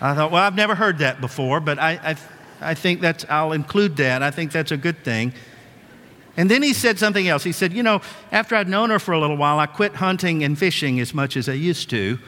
I 0.00 0.14
thought, 0.14 0.30
Well, 0.30 0.42
I've 0.42 0.54
never 0.54 0.74
heard 0.74 0.98
that 0.98 1.20
before, 1.20 1.60
but 1.60 1.78
I, 1.78 1.92
I 2.02 2.16
I 2.64 2.74
think 2.74 3.00
that's, 3.00 3.24
I'll 3.28 3.52
include 3.52 3.96
that. 3.96 4.22
I 4.22 4.30
think 4.30 4.50
that's 4.50 4.72
a 4.72 4.76
good 4.76 5.04
thing. 5.04 5.34
And 6.36 6.50
then 6.50 6.62
he 6.62 6.72
said 6.72 6.98
something 6.98 7.28
else. 7.28 7.44
He 7.44 7.52
said, 7.52 7.72
You 7.72 7.82
know, 7.82 8.00
after 8.32 8.56
I'd 8.56 8.68
known 8.68 8.90
her 8.90 8.98
for 8.98 9.12
a 9.12 9.20
little 9.20 9.36
while, 9.36 9.58
I 9.58 9.66
quit 9.66 9.94
hunting 9.94 10.42
and 10.42 10.58
fishing 10.58 10.98
as 11.00 11.14
much 11.14 11.36
as 11.36 11.48
I 11.48 11.52
used 11.52 11.90
to. 11.90 12.18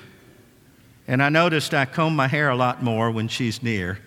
And 1.09 1.23
I 1.23 1.29
noticed 1.29 1.75
I 1.75 1.85
comb 1.85 2.15
my 2.15 2.29
hair 2.29 2.49
a 2.49 2.57
lot 2.57 2.83
more 2.83 3.11
when 3.11 3.29
she's 3.29 3.63
near. 3.63 3.99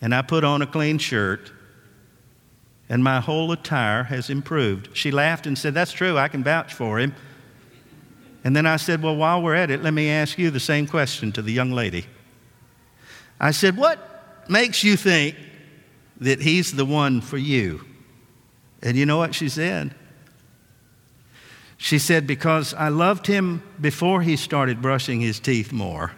And 0.00 0.14
I 0.14 0.22
put 0.22 0.44
on 0.44 0.62
a 0.62 0.66
clean 0.66 0.98
shirt. 0.98 1.52
And 2.88 3.04
my 3.04 3.20
whole 3.20 3.52
attire 3.52 4.04
has 4.04 4.30
improved. 4.30 4.96
She 4.96 5.12
laughed 5.12 5.46
and 5.46 5.56
said, 5.56 5.74
That's 5.74 5.92
true. 5.92 6.18
I 6.18 6.26
can 6.26 6.42
vouch 6.42 6.74
for 6.74 6.98
him. 6.98 7.14
And 8.42 8.56
then 8.56 8.66
I 8.66 8.76
said, 8.76 9.02
Well, 9.02 9.14
while 9.14 9.40
we're 9.40 9.54
at 9.54 9.70
it, 9.70 9.82
let 9.82 9.94
me 9.94 10.10
ask 10.10 10.38
you 10.38 10.50
the 10.50 10.58
same 10.58 10.88
question 10.88 11.30
to 11.32 11.42
the 11.42 11.52
young 11.52 11.70
lady. 11.70 12.06
I 13.38 13.52
said, 13.52 13.76
What 13.76 14.48
makes 14.48 14.82
you 14.82 14.96
think 14.96 15.36
that 16.20 16.40
he's 16.40 16.72
the 16.72 16.84
one 16.84 17.20
for 17.20 17.38
you? 17.38 17.84
And 18.82 18.96
you 18.96 19.06
know 19.06 19.16
what 19.16 19.34
she 19.34 19.48
said? 19.48 19.94
She 21.76 21.98
said, 21.98 22.26
Because 22.26 22.74
I 22.74 22.88
loved 22.88 23.26
him 23.26 23.62
before 23.80 24.22
he 24.22 24.36
started 24.36 24.82
brushing 24.82 25.20
his 25.20 25.40
teeth 25.40 25.72
more. 25.72 26.12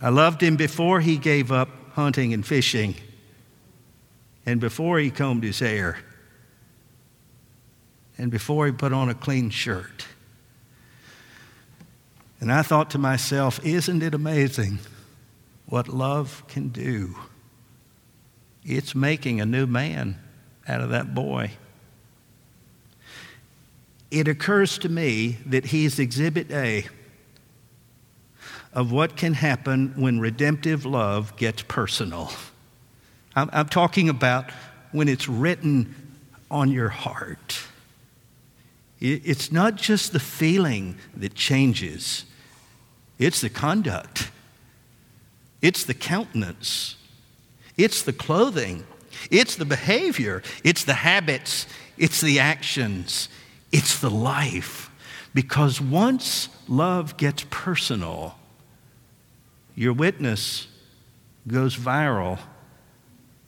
I 0.00 0.10
loved 0.10 0.42
him 0.42 0.56
before 0.56 1.00
he 1.00 1.16
gave 1.16 1.50
up 1.50 1.68
hunting 1.92 2.34
and 2.34 2.44
fishing, 2.44 2.94
and 4.44 4.60
before 4.60 4.98
he 4.98 5.10
combed 5.10 5.42
his 5.42 5.58
hair, 5.58 5.98
and 8.18 8.30
before 8.30 8.66
he 8.66 8.72
put 8.72 8.92
on 8.92 9.08
a 9.08 9.14
clean 9.14 9.50
shirt. 9.50 10.06
And 12.40 12.52
I 12.52 12.62
thought 12.62 12.90
to 12.90 12.98
myself, 12.98 13.64
Isn't 13.64 14.02
it 14.02 14.14
amazing? 14.14 14.78
what 15.66 15.88
love 15.88 16.44
can 16.48 16.68
do. 16.68 17.16
It's 18.64 18.94
making 18.94 19.40
a 19.40 19.46
new 19.46 19.66
man 19.66 20.18
out 20.68 20.80
of 20.80 20.90
that 20.90 21.14
boy. 21.14 21.52
It 24.10 24.28
occurs 24.28 24.78
to 24.78 24.88
me 24.88 25.38
that 25.46 25.66
he's 25.66 25.98
exhibit 25.98 26.50
A 26.50 26.86
of 28.72 28.92
what 28.92 29.16
can 29.16 29.34
happen 29.34 29.94
when 29.96 30.20
redemptive 30.20 30.84
love 30.84 31.36
gets 31.36 31.62
personal. 31.62 32.30
I'm, 33.34 33.48
I'm 33.52 33.68
talking 33.68 34.08
about 34.08 34.50
when 34.92 35.08
it's 35.08 35.28
written 35.28 35.94
on 36.50 36.70
your 36.70 36.90
heart. 36.90 37.60
It's 39.00 39.52
not 39.52 39.76
just 39.76 40.12
the 40.12 40.20
feeling 40.20 40.96
that 41.16 41.34
changes, 41.34 42.24
it's 43.18 43.40
the 43.42 43.50
conduct, 43.50 44.30
it's 45.60 45.84
the 45.84 45.94
countenance, 45.94 46.96
it's 47.76 48.02
the 48.02 48.12
clothing, 48.12 48.86
it's 49.30 49.56
the 49.56 49.64
behavior, 49.64 50.42
it's 50.64 50.84
the 50.84 50.94
habits, 50.94 51.66
it's 51.96 52.20
the 52.20 52.38
actions, 52.38 53.28
it's 53.72 54.00
the 54.00 54.10
life. 54.10 54.90
Because 55.34 55.80
once 55.80 56.48
love 56.68 57.16
gets 57.16 57.44
personal, 57.50 58.36
your 59.74 59.92
witness 59.92 60.66
goes 61.46 61.76
viral 61.76 62.38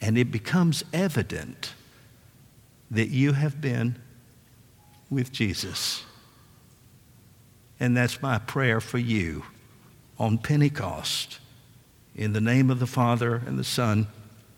and 0.00 0.16
it 0.16 0.30
becomes 0.30 0.84
evident 0.92 1.74
that 2.90 3.08
you 3.08 3.32
have 3.32 3.60
been 3.60 3.98
with 5.10 5.32
Jesus. 5.32 6.04
And 7.80 7.96
that's 7.96 8.20
my 8.22 8.38
prayer 8.38 8.80
for 8.80 8.98
you 8.98 9.44
on 10.18 10.38
Pentecost. 10.38 11.38
In 12.14 12.32
the 12.32 12.40
name 12.40 12.70
of 12.70 12.80
the 12.80 12.86
Father, 12.86 13.36
and 13.46 13.58
the 13.58 13.64
Son, 13.64 14.08